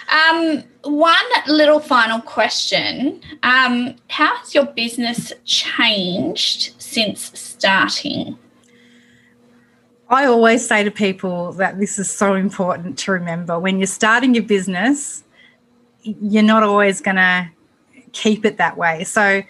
um, 0.09 0.63
one 0.83 1.17
little 1.47 1.81
final 1.81 2.21
question. 2.21 3.21
Um, 3.43 3.97
how 4.09 4.37
has 4.37 4.55
your 4.55 4.67
business 4.67 5.33
changed 5.45 6.75
since 6.81 7.39
starting? 7.39 8.39
I 10.11 10.27
always 10.27 10.67
say 10.67 10.85
to 10.85 10.91
people 10.91 11.53
that 11.55 11.79
this 11.79 11.99
is 11.99 12.11
so 12.11 12.35
important 12.35 12.99
to 13.01 13.13
remember. 13.13 13.59
When 13.59 13.79
you're 13.79 13.87
starting 13.87 14.35
your 14.35 14.45
business, 14.45 15.25
you're 16.03 16.43
not 16.43 16.63
always 16.63 17.01
going 17.01 17.17
to 17.17 17.51
keep 18.13 18.45
it 18.45 18.59
that 18.59 18.77
way. 18.77 19.05
So, 19.05 19.43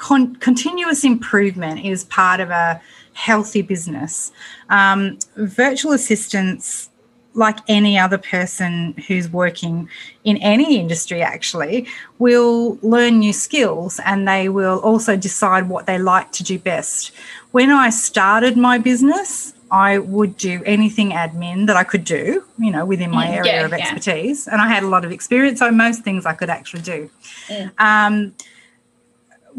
con- 0.00 0.34
continuous 0.36 1.04
improvement 1.04 1.84
is 1.84 2.04
part 2.04 2.40
of 2.40 2.50
a 2.50 2.80
healthy 3.12 3.62
business. 3.62 4.32
Um, 4.70 5.18
virtual 5.36 5.92
assistants 5.92 6.88
like 7.34 7.58
any 7.68 7.96
other 7.96 8.18
person 8.18 8.92
who's 9.06 9.30
working 9.30 9.88
in 10.24 10.36
any 10.38 10.78
industry 10.80 11.22
actually 11.22 11.86
will 12.18 12.76
learn 12.82 13.20
new 13.20 13.32
skills 13.32 14.00
and 14.04 14.26
they 14.26 14.48
will 14.48 14.80
also 14.80 15.16
decide 15.16 15.68
what 15.68 15.86
they 15.86 15.96
like 15.96 16.32
to 16.32 16.42
do 16.42 16.58
best 16.58 17.12
when 17.52 17.70
i 17.70 17.88
started 17.88 18.56
my 18.56 18.78
business 18.78 19.54
i 19.70 19.96
would 19.96 20.36
do 20.38 20.60
anything 20.66 21.10
admin 21.12 21.68
that 21.68 21.76
i 21.76 21.84
could 21.84 22.02
do 22.02 22.42
you 22.58 22.72
know 22.72 22.84
within 22.84 23.12
my 23.12 23.26
mm, 23.28 23.36
area 23.36 23.60
yeah, 23.60 23.64
of 23.64 23.72
expertise 23.72 24.48
yeah. 24.48 24.52
and 24.52 24.60
i 24.60 24.66
had 24.66 24.82
a 24.82 24.88
lot 24.88 25.04
of 25.04 25.12
experience 25.12 25.60
so 25.60 25.70
most 25.70 26.02
things 26.02 26.26
i 26.26 26.34
could 26.34 26.50
actually 26.50 26.82
do 26.82 27.08
yeah. 27.48 27.68
um, 27.78 28.34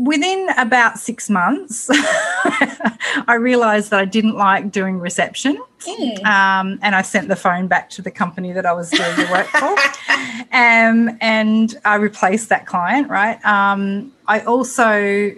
within 0.03 0.49
about 0.57 0.97
six 0.97 1.29
months, 1.29 1.89
I 1.93 3.37
realized 3.39 3.91
that 3.91 3.99
I 3.99 4.05
didn't 4.05 4.35
like 4.35 4.71
doing 4.71 4.99
reception. 4.99 5.61
Mm. 5.81 6.25
Um, 6.25 6.79
and 6.81 6.95
I 6.95 7.03
sent 7.03 7.27
the 7.27 7.35
phone 7.35 7.67
back 7.67 7.89
to 7.91 8.01
the 8.01 8.11
company 8.11 8.51
that 8.51 8.65
I 8.65 8.73
was 8.73 8.89
doing 8.89 9.15
the 9.15 9.27
work 9.31 9.47
for. 9.47 9.75
um, 10.55 11.17
and 11.21 11.75
I 11.85 11.95
replaced 11.95 12.49
that 12.49 12.65
client, 12.65 13.09
right? 13.09 13.43
Um, 13.45 14.11
I 14.27 14.41
also 14.41 15.31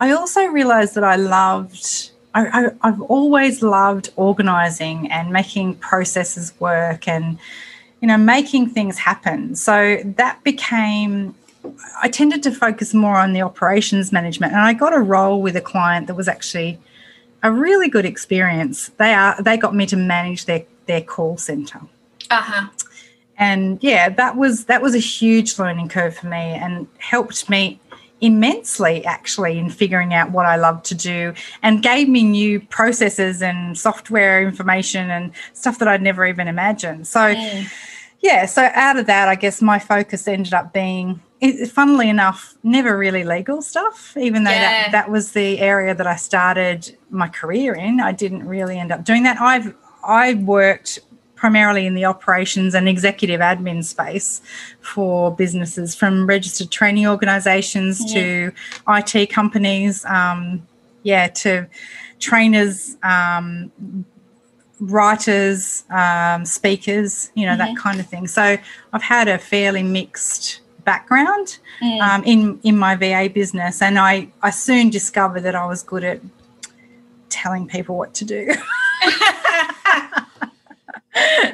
I 0.00 0.12
also 0.12 0.44
realized 0.46 0.94
that 0.94 1.04
I 1.04 1.16
loved 1.16 2.10
I, 2.34 2.70
I, 2.82 2.90
have 2.90 3.00
always 3.02 3.62
loved 3.62 4.10
organizing 4.16 5.10
and 5.10 5.32
making 5.32 5.76
processes 5.76 6.52
work 6.60 7.08
and 7.08 7.38
you 8.00 8.08
know 8.08 8.18
making 8.18 8.70
things 8.70 8.98
happen. 8.98 9.56
So 9.56 9.98
that 10.04 10.42
became 10.44 11.34
I 12.02 12.08
tended 12.08 12.42
to 12.44 12.50
focus 12.50 12.94
more 12.94 13.16
on 13.16 13.32
the 13.32 13.42
operations 13.42 14.12
management, 14.12 14.52
and 14.52 14.62
I 14.62 14.72
got 14.72 14.94
a 14.94 15.00
role 15.00 15.40
with 15.42 15.56
a 15.56 15.60
client 15.60 16.06
that 16.06 16.14
was 16.14 16.28
actually 16.28 16.78
a 17.42 17.52
really 17.52 17.88
good 17.88 18.04
experience. 18.04 18.90
They 18.96 19.14
are 19.14 19.40
they 19.42 19.56
got 19.56 19.74
me 19.74 19.86
to 19.86 19.96
manage 19.96 20.44
their 20.44 20.64
their 20.86 21.02
call 21.02 21.36
center. 21.36 21.80
Uh 22.30 22.42
huh. 22.42 22.68
And 23.38 23.78
yeah, 23.82 24.08
that 24.08 24.36
was 24.36 24.64
that 24.64 24.82
was 24.82 24.94
a 24.94 24.98
huge 24.98 25.58
learning 25.58 25.88
curve 25.88 26.16
for 26.16 26.26
me, 26.26 26.36
and 26.36 26.88
helped 26.98 27.48
me 27.48 27.80
immensely 28.20 29.04
actually 29.04 29.58
in 29.58 29.70
figuring 29.70 30.12
out 30.12 30.32
what 30.32 30.44
I 30.44 30.56
love 30.56 30.82
to 30.84 30.94
do 30.94 31.32
and 31.62 31.82
gave 31.82 32.08
me 32.08 32.24
new 32.24 32.58
processes 32.58 33.42
and 33.42 33.78
software 33.78 34.42
information 34.42 35.08
and 35.10 35.30
stuff 35.52 35.78
that 35.78 35.86
I'd 35.86 36.02
never 36.02 36.26
even 36.26 36.48
imagined. 36.48 37.06
So 37.06 37.20
mm. 37.20 37.70
yeah, 38.20 38.46
so 38.46 38.70
out 38.74 38.96
of 38.96 39.06
that 39.06 39.28
I 39.28 39.36
guess 39.36 39.62
my 39.62 39.78
focus 39.78 40.26
ended 40.26 40.52
up 40.52 40.72
being 40.72 41.20
it, 41.40 41.68
funnily 41.68 42.08
enough, 42.08 42.56
never 42.62 42.98
really 42.98 43.24
legal 43.24 43.62
stuff, 43.62 44.16
even 44.16 44.44
though 44.44 44.50
yeah. 44.50 44.82
that, 44.84 44.92
that 44.92 45.10
was 45.10 45.32
the 45.32 45.60
area 45.60 45.94
that 45.94 46.06
I 46.06 46.16
started 46.16 46.96
my 47.10 47.28
career 47.28 47.74
in. 47.74 48.00
I 48.00 48.12
didn't 48.12 48.46
really 48.46 48.78
end 48.78 48.90
up 48.90 49.04
doing 49.04 49.22
that. 49.22 49.40
I've 49.40 49.74
I 50.02 50.34
worked 50.34 51.00
primarily 51.36 51.86
in 51.86 51.94
the 51.94 52.04
operations 52.04 52.74
and 52.74 52.88
executive 52.88 53.40
admin 53.40 53.84
space 53.84 54.40
for 54.80 55.34
businesses 55.34 55.94
from 55.94 56.26
registered 56.26 56.70
training 56.70 57.06
organizations 57.06 58.02
yeah. 58.12 58.20
to 58.20 58.52
IT 58.88 59.30
companies, 59.30 60.04
um, 60.06 60.66
yeah, 61.04 61.28
to 61.28 61.68
trainers, 62.18 62.96
um, 63.04 63.70
writers, 64.80 65.84
um, 65.90 66.44
speakers, 66.44 67.30
you 67.34 67.46
know, 67.46 67.52
mm-hmm. 67.52 67.74
that 67.74 67.76
kind 67.76 68.00
of 68.00 68.06
thing. 68.06 68.26
So 68.26 68.58
I've 68.92 69.02
had 69.02 69.28
a 69.28 69.38
fairly 69.38 69.84
mixed 69.84 70.60
background 70.92 71.58
mm. 71.82 72.00
um, 72.00 72.24
in 72.24 72.58
in 72.62 72.76
my 72.78 72.94
VA 72.96 73.28
business, 73.40 73.82
and 73.82 73.98
I 73.98 74.28
I 74.42 74.50
soon 74.50 74.88
discovered 74.98 75.42
that 75.42 75.54
I 75.54 75.66
was 75.66 75.82
good 75.82 76.04
at 76.12 76.20
telling 77.28 77.68
people 77.68 77.94
what 77.98 78.14
to 78.14 78.24
do. 78.24 78.42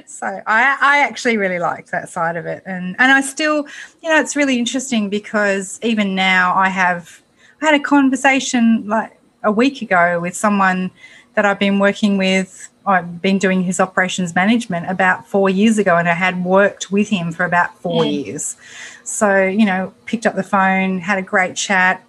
so 0.06 0.26
I, 0.46 0.76
I 0.92 0.98
actually 1.08 1.36
really 1.36 1.58
liked 1.58 1.90
that 1.90 2.08
side 2.08 2.36
of 2.36 2.46
it 2.46 2.62
and 2.66 2.94
and 2.98 3.10
I 3.10 3.20
still 3.22 3.66
you 4.02 4.08
know 4.10 4.20
it's 4.20 4.36
really 4.36 4.58
interesting 4.58 5.08
because 5.08 5.80
even 5.82 6.14
now 6.14 6.54
I 6.54 6.68
have 6.68 7.22
I 7.60 7.66
had 7.66 7.74
a 7.74 7.84
conversation 7.94 8.84
like 8.86 9.18
a 9.42 9.50
week 9.50 9.82
ago 9.82 10.20
with 10.20 10.34
someone 10.36 10.90
that 11.34 11.44
I've 11.44 11.58
been 11.58 11.78
working 11.78 12.18
with 12.18 12.68
I've 12.86 13.22
been 13.22 13.38
doing 13.38 13.62
his 13.62 13.80
operations 13.80 14.34
management 14.34 14.90
about 14.90 15.26
four 15.26 15.48
years 15.48 15.78
ago 15.78 15.96
and 15.96 16.08
I 16.08 16.14
had 16.14 16.44
worked 16.44 16.90
with 16.90 17.08
him 17.08 17.32
for 17.32 17.44
about 17.44 17.78
four 17.78 18.04
mm. 18.04 18.24
years 18.24 18.56
so, 19.04 19.44
you 19.44 19.66
know, 19.66 19.92
picked 20.06 20.26
up 20.26 20.34
the 20.34 20.42
phone, 20.42 20.98
had 20.98 21.18
a 21.18 21.22
great 21.22 21.54
chat. 21.54 22.04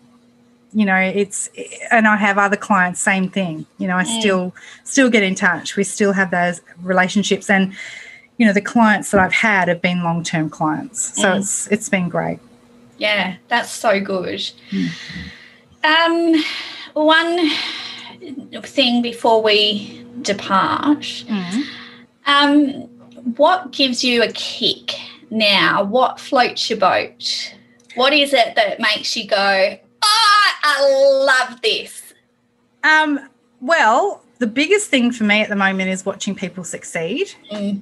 You 0.73 0.85
know, 0.85 0.95
it's 0.97 1.49
and 1.91 2.07
I 2.07 2.15
have 2.15 2.37
other 2.37 2.57
clients, 2.57 2.99
same 2.99 3.29
thing. 3.29 3.65
You 3.77 3.87
know, 3.87 3.97
I 3.97 4.03
mm. 4.03 4.19
still 4.19 4.55
still 4.83 5.09
get 5.09 5.23
in 5.23 5.35
touch. 5.35 5.75
We 5.75 5.83
still 5.83 6.13
have 6.13 6.31
those 6.31 6.61
relationships 6.81 7.49
and 7.49 7.73
you 8.37 8.45
know, 8.45 8.51
the 8.51 8.61
clients 8.61 9.11
that 9.11 9.21
I've 9.21 9.31
had 9.31 9.69
have 9.69 9.81
been 9.81 10.03
long-term 10.03 10.49
clients. 10.49 11.21
So 11.21 11.29
mm. 11.29 11.39
it's 11.39 11.67
it's 11.67 11.89
been 11.89 12.09
great. 12.09 12.39
Yeah, 12.97 13.35
that's 13.49 13.71
so 13.71 14.01
good. 14.01 14.41
Um 15.83 16.35
one 16.93 17.49
thing 18.63 19.01
before 19.01 19.41
we 19.41 20.04
depart. 20.21 20.99
Mm. 20.99 21.65
Um, 22.25 22.69
what 23.35 23.71
gives 23.71 24.03
you 24.03 24.23
a 24.23 24.31
kick 24.31 24.95
now, 25.29 25.83
what 25.83 26.19
floats 26.19 26.69
your 26.69 26.79
boat? 26.79 27.55
What 27.95 28.13
is 28.13 28.33
it 28.33 28.55
that 28.55 28.79
makes 28.79 29.15
you 29.15 29.27
go, 29.27 29.77
oh, 30.03 30.51
I 30.63 31.45
love 31.49 31.61
this? 31.61 32.13
Um, 32.83 33.29
well, 33.61 34.21
the 34.39 34.47
biggest 34.47 34.89
thing 34.89 35.11
for 35.11 35.23
me 35.23 35.41
at 35.41 35.49
the 35.49 35.55
moment 35.55 35.89
is 35.89 36.05
watching 36.05 36.35
people 36.35 36.63
succeed. 36.63 37.31
Mm. 37.51 37.81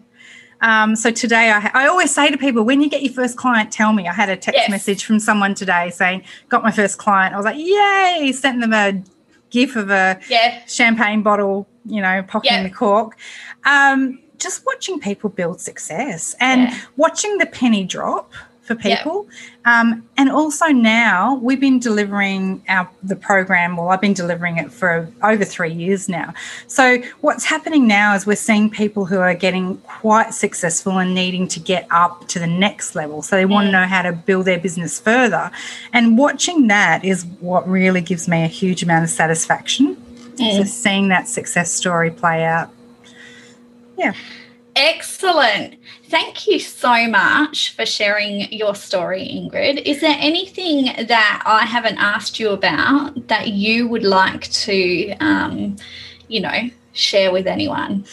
Um, 0.61 0.95
so 0.95 1.11
today, 1.11 1.51
I, 1.51 1.69
I 1.73 1.87
always 1.87 2.13
say 2.13 2.31
to 2.31 2.37
people, 2.37 2.63
when 2.63 2.81
you 2.81 2.89
get 2.89 3.03
your 3.03 3.11
first 3.11 3.37
client, 3.37 3.71
tell 3.71 3.91
me. 3.91 4.07
I 4.07 4.13
had 4.13 4.29
a 4.29 4.37
text 4.37 4.61
yes. 4.61 4.69
message 4.69 5.03
from 5.03 5.19
someone 5.19 5.55
today 5.55 5.89
saying, 5.89 6.23
"Got 6.47 6.63
my 6.63 6.71
first 6.71 6.97
client." 6.97 7.33
I 7.33 7.37
was 7.37 7.43
like, 7.43 7.57
"Yay!" 7.57 8.31
Sent 8.31 8.61
them 8.61 8.71
a 8.71 8.93
gif 9.53 9.75
of 9.75 9.89
a 9.91 10.19
yeah. 10.29 10.65
champagne 10.65 11.21
bottle, 11.21 11.67
you 11.85 12.01
know, 12.01 12.23
popping 12.23 12.51
yeah. 12.51 12.63
the 12.63 12.69
cork. 12.69 13.15
Um, 13.65 14.19
just 14.39 14.65
watching 14.65 14.99
people 14.99 15.29
build 15.29 15.61
success 15.61 16.35
and 16.39 16.63
yeah. 16.63 16.79
watching 16.97 17.37
the 17.37 17.45
penny 17.45 17.85
drop 17.85 18.33
for 18.63 18.75
people. 18.75 19.27
Yep. 19.29 19.39
Um, 19.65 20.07
and 20.17 20.29
also 20.29 20.67
now 20.67 21.35
we've 21.35 21.59
been 21.59 21.79
delivering 21.79 22.63
our 22.69 22.89
the 23.03 23.15
program. 23.15 23.75
Well, 23.75 23.89
I've 23.89 24.01
been 24.01 24.13
delivering 24.13 24.57
it 24.57 24.71
for 24.71 25.11
over 25.21 25.43
three 25.43 25.73
years 25.73 26.07
now. 26.07 26.33
So 26.67 27.01
what's 27.21 27.43
happening 27.43 27.87
now 27.87 28.15
is 28.15 28.25
we're 28.25 28.35
seeing 28.35 28.69
people 28.69 29.05
who 29.05 29.19
are 29.19 29.33
getting 29.33 29.77
quite 29.79 30.33
successful 30.33 30.97
and 30.97 31.13
needing 31.13 31.47
to 31.49 31.59
get 31.59 31.87
up 31.91 32.27
to 32.29 32.39
the 32.39 32.47
next 32.47 32.95
level. 32.95 33.21
So 33.21 33.35
they 33.35 33.43
mm. 33.43 33.51
want 33.51 33.67
to 33.67 33.71
know 33.71 33.85
how 33.85 34.01
to 34.01 34.13
build 34.13 34.45
their 34.45 34.59
business 34.59 34.99
further. 34.99 35.51
And 35.91 36.17
watching 36.17 36.67
that 36.67 37.03
is 37.03 37.25
what 37.41 37.67
really 37.67 38.01
gives 38.01 38.27
me 38.27 38.43
a 38.43 38.47
huge 38.47 38.81
amount 38.81 39.03
of 39.03 39.09
satisfaction. 39.09 39.97
Mm. 40.35 40.57
So 40.57 40.63
seeing 40.63 41.09
that 41.09 41.27
success 41.27 41.71
story 41.71 42.11
play 42.11 42.45
out. 42.45 42.69
Yeah. 43.97 44.13
Excellent. 44.75 45.75
Thank 46.13 46.45
you 46.45 46.59
so 46.59 47.07
much 47.07 47.73
for 47.75 47.87
sharing 47.87 48.41
your 48.53 48.75
story, 48.75 49.27
Ingrid. 49.33 49.81
Is 49.83 49.99
there 49.99 50.15
anything 50.19 51.07
that 51.07 51.41
I 51.43 51.65
haven't 51.65 51.97
asked 51.97 52.39
you 52.39 52.51
about 52.51 53.29
that 53.29 53.47
you 53.47 53.87
would 53.87 54.03
like 54.03 54.43
to, 54.51 55.15
um, 55.19 55.75
you 56.27 56.39
know, 56.39 56.69
share 56.91 57.31
with 57.31 57.47
anyone? 57.47 58.05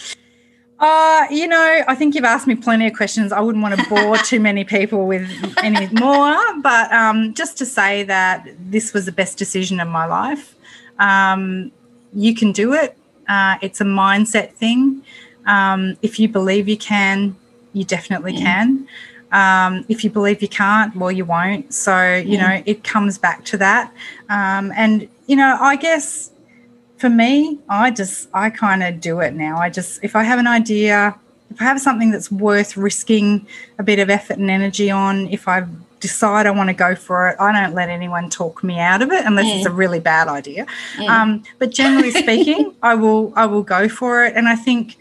Uh, 0.79 1.27
you 1.31 1.47
know, 1.47 1.83
I 1.87 1.95
think 1.95 2.15
you've 2.15 2.25
asked 2.25 2.47
me 2.47 2.55
plenty 2.55 2.87
of 2.87 2.95
questions. 2.95 3.33
I 3.33 3.41
wouldn't 3.41 3.63
want 3.63 3.79
to 3.79 3.87
bore 3.91 4.17
too 4.31 4.41
many 4.41 4.65
people 4.65 5.07
with 5.07 5.29
any 5.63 5.87
more, 6.01 6.39
but 6.63 6.91
um, 6.93 7.35
just 7.35 7.59
to 7.59 7.67
say 7.67 8.03
that 8.05 8.49
this 8.59 8.95
was 8.95 9.05
the 9.05 9.13
best 9.13 9.37
decision 9.37 9.79
of 9.79 9.89
my 9.89 10.07
life. 10.07 10.57
Um, 10.99 11.71
you 12.15 12.35
can 12.35 12.53
do 12.53 12.73
it. 12.73 12.97
Uh, 13.29 13.59
it's 13.61 13.83
a 13.83 13.85
mindset 13.85 14.55
thing. 14.55 15.05
Um, 15.45 15.99
if 16.01 16.19
you 16.19 16.31
believe 16.31 16.67
you 16.67 16.79
can, 16.79 17.37
you 17.73 17.85
definitely 17.85 18.35
mm. 18.35 18.39
can. 18.39 18.89
Um, 19.33 19.85
if 19.89 20.03
you 20.03 20.11
believe 20.11 20.43
you 20.43 20.49
can't, 20.49 20.95
well, 20.97 21.13
you 21.13 21.25
won't. 21.25 21.73
So, 21.73 22.17
you 22.17 22.37
mm. 22.37 22.41
know, 22.41 22.63
it 22.67 22.85
comes 22.85 23.19
back 23.19 23.45
to 23.47 23.57
that. 23.59 23.93
Um, 24.29 24.73
and, 24.75 25.09
you 25.27 25.37
know, 25.37 25.57
I 25.61 25.77
guess 25.77 26.31
for 26.99 27.09
me, 27.09 27.59
I 27.69 27.91
just, 27.91 28.29
I 28.35 28.51
kind 28.51 28.83
of 28.83 29.01
do 29.01 29.21
it 29.21 29.35
now. 29.35 29.59
I 29.59 29.71
just, 29.71 30.03
if 30.03 30.17
I 30.17 30.25
have 30.25 30.39
an 30.39 30.47
idea, 30.47 31.15
if 31.51 31.61
I 31.61 31.65
have 31.65 31.81
something 31.81 32.11
that's 32.11 32.31
worth 32.31 32.77
risking 32.77 33.47
a 33.79 33.83
bit 33.83 33.99
of 33.99 34.11
effort 34.11 34.39
and 34.39 34.51
energy 34.51 34.91
on, 34.91 35.29
if 35.29 35.47
I 35.47 35.65
decide 36.01 36.47
I 36.47 36.51
want 36.51 36.69
to 36.69 36.75
go 36.75 36.95
for 36.95 37.29
it, 37.29 37.37
I 37.39 37.53
don't 37.53 37.75
let 37.75 37.89
anyone 37.89 38.31
talk 38.31 38.65
me 38.65 38.79
out 38.79 39.03
of 39.03 39.13
it 39.13 39.25
unless 39.25 39.47
mm. 39.47 39.59
it's 39.59 39.67
a 39.67 39.71
really 39.71 40.01
bad 40.01 40.29
idea. 40.29 40.67
Mm. 40.97 41.09
Um, 41.09 41.43
but 41.59 41.71
generally 41.71 42.11
speaking, 42.23 42.75
I 42.83 42.97
will, 42.97 43.33
I 43.37 43.47
will 43.47 43.63
go 43.63 43.89
for 43.89 44.25
it. 44.25 44.37
And 44.37 44.49
I 44.49 44.57
think, 44.57 44.97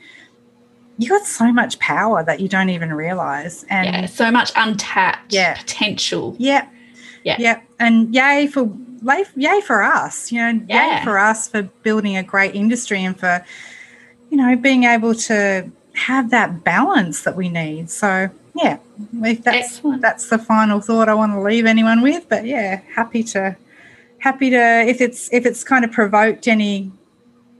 you 0.99 1.07
got 1.07 1.25
so 1.25 1.51
much 1.51 1.79
power 1.79 2.23
that 2.23 2.41
you 2.41 2.49
don't 2.49 2.69
even 2.69 2.93
realize 2.93 3.65
and 3.69 3.87
yeah, 3.87 4.05
so 4.05 4.29
much 4.29 4.51
untapped 4.55 5.33
yeah. 5.33 5.57
potential 5.57 6.35
yeah 6.37 6.67
yeah 7.23 7.37
yeah 7.39 7.61
and 7.79 8.13
yay 8.13 8.47
for 8.47 8.69
life, 9.01 9.31
yay 9.35 9.61
for 9.61 9.81
us 9.81 10.31
you 10.31 10.39
know 10.39 10.61
yeah. 10.67 10.99
yay 10.99 11.03
for 11.03 11.17
us 11.17 11.47
for 11.47 11.63
building 11.83 12.17
a 12.17 12.23
great 12.23 12.53
industry 12.53 13.03
and 13.03 13.17
for 13.17 13.43
you 14.29 14.37
know 14.37 14.55
being 14.57 14.83
able 14.83 15.15
to 15.15 15.71
have 15.93 16.29
that 16.31 16.63
balance 16.65 17.23
that 17.23 17.35
we 17.35 17.47
need 17.47 17.89
so 17.89 18.29
yeah 18.53 18.77
that's 19.13 19.47
Excellent. 19.47 20.01
that's 20.01 20.29
the 20.29 20.37
final 20.37 20.81
thought 20.81 21.07
i 21.07 21.13
want 21.13 21.31
to 21.31 21.41
leave 21.41 21.65
anyone 21.65 22.01
with 22.01 22.27
but 22.27 22.45
yeah 22.45 22.81
happy 22.93 23.23
to 23.23 23.55
happy 24.17 24.49
to 24.49 24.83
if 24.85 24.99
it's 24.99 25.31
if 25.31 25.45
it's 25.45 25.63
kind 25.63 25.85
of 25.85 25.91
provoked 25.91 26.45
any 26.45 26.91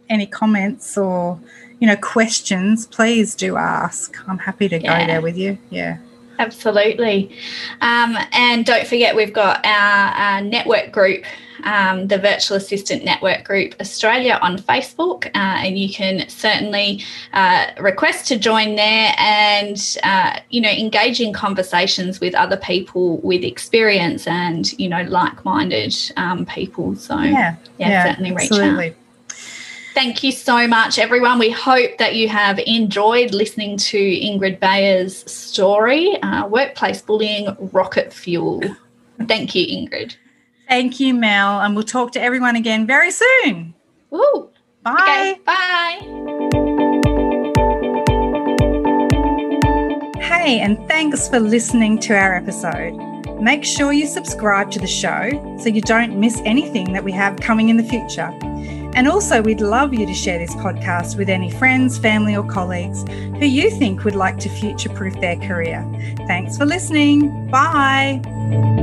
any 0.10 0.26
comments 0.26 0.98
or 0.98 1.40
you 1.80 1.88
know, 1.88 1.96
questions, 1.96 2.86
please 2.86 3.36
do 3.36 3.56
ask. 3.56 4.18
I'm 4.28 4.38
happy 4.38 4.68
to 4.70 4.82
yeah. 4.82 5.00
go 5.00 5.08
there 5.08 5.22
with 5.22 5.38
you. 5.38 5.58
Yeah. 5.70 5.98
Absolutely. 6.38 7.36
Um, 7.82 8.18
and 8.32 8.66
don't 8.66 8.88
forget, 8.88 9.16
we've 9.16 9.34
got 9.34 9.66
our, 9.66 10.14
our 10.14 10.42
network 10.42 10.92
group, 10.92 11.26
um, 11.66 12.08
the 12.08 12.18
Virtual 12.18 12.56
Assistant 12.56 13.04
Network 13.04 13.44
Group 13.44 13.76
Australia 13.82 14.40
on 14.42 14.58
Facebook, 14.58 15.26
uh, 15.28 15.30
and 15.36 15.78
you 15.78 15.90
can 15.90 16.30
certainly 16.30 17.04
uh, 17.34 17.68
request 17.80 18.28
to 18.30 18.38
join 18.38 18.76
there 18.76 19.14
and, 19.18 19.98
uh, 20.04 20.40
you 20.50 20.62
know, 20.62 20.70
engage 20.70 21.20
in 21.20 21.34
conversations 21.34 22.22
with 22.22 22.34
other 22.36 22.58
people 22.58 23.18
with 23.18 23.44
experience 23.44 24.26
and, 24.26 24.72
you 24.80 24.88
know, 24.88 25.04
like 25.04 25.44
minded 25.44 25.94
um, 26.16 26.46
people. 26.46 26.96
So, 26.96 27.20
yeah, 27.20 27.58
yeah, 27.78 27.90
yeah 27.90 28.04
certainly 28.06 28.32
reach 28.32 28.52
absolutely. 28.52 28.90
out. 28.90 28.96
Thank 30.00 30.24
you 30.24 30.32
so 30.32 30.66
much, 30.66 30.98
everyone. 30.98 31.40
We 31.40 31.50
hope 31.50 31.98
that 31.98 32.16
you 32.16 32.30
have 32.30 32.58
enjoyed 32.60 33.34
listening 33.34 33.76
to 33.76 33.98
Ingrid 33.98 34.58
Bayer's 34.62 35.30
story 35.30 36.16
uh, 36.22 36.48
Workplace 36.48 37.02
Bullying 37.02 37.50
Rocket 37.74 38.14
Fuel. 38.14 38.62
Thank 39.28 39.56
you, 39.56 39.68
Ingrid. 39.68 40.16
Thank 40.70 41.02
you, 41.02 41.14
Mel. 41.14 41.60
And 41.60 41.76
we'll 41.76 41.84
talk 41.84 42.14
to 42.14 42.22
everyone 42.22 42.56
again 42.56 42.88
very 42.88 43.12
soon. 43.12 43.74
Woo. 44.10 44.50
Bye. 44.84 44.96
Okay, 45.02 45.40
bye. 45.46 45.98
Hey, 50.22 50.62
and 50.62 50.78
thanks 50.88 51.28
for 51.28 51.42
listening 51.42 52.00
to 52.00 52.14
our 52.14 52.36
episode. 52.36 52.94
Make 53.42 53.66
sure 53.66 53.92
you 53.92 54.08
subscribe 54.08 54.72
to 54.72 54.80
the 54.80 54.88
show 54.88 55.58
so 55.62 55.68
you 55.68 55.82
don't 55.82 56.18
miss 56.18 56.42
anything 56.46 56.94
that 56.94 57.04
we 57.04 57.12
have 57.12 57.36
coming 57.42 57.68
in 57.68 57.76
the 57.76 57.84
future. 57.84 58.32
And 58.96 59.08
also, 59.08 59.42
we'd 59.42 59.62
love 59.62 59.94
you 59.94 60.06
to 60.06 60.14
share 60.14 60.40
this 60.40 60.54
podcast 60.56 61.18
with 61.18 61.30
any 61.30 61.52
friends, 61.52 61.98
family, 61.98 62.36
or 62.36 62.46
colleagues 62.46 63.04
who 63.08 63.46
you 63.46 63.70
think 63.70 64.04
would 64.04 64.16
like 64.16 64.38
to 64.40 64.50
future 64.50 64.90
proof 64.90 65.20
their 65.22 65.38
career. 65.38 65.86
Thanks 66.28 66.58
for 66.58 66.66
listening. 66.66 67.48
Bye. 67.48 68.79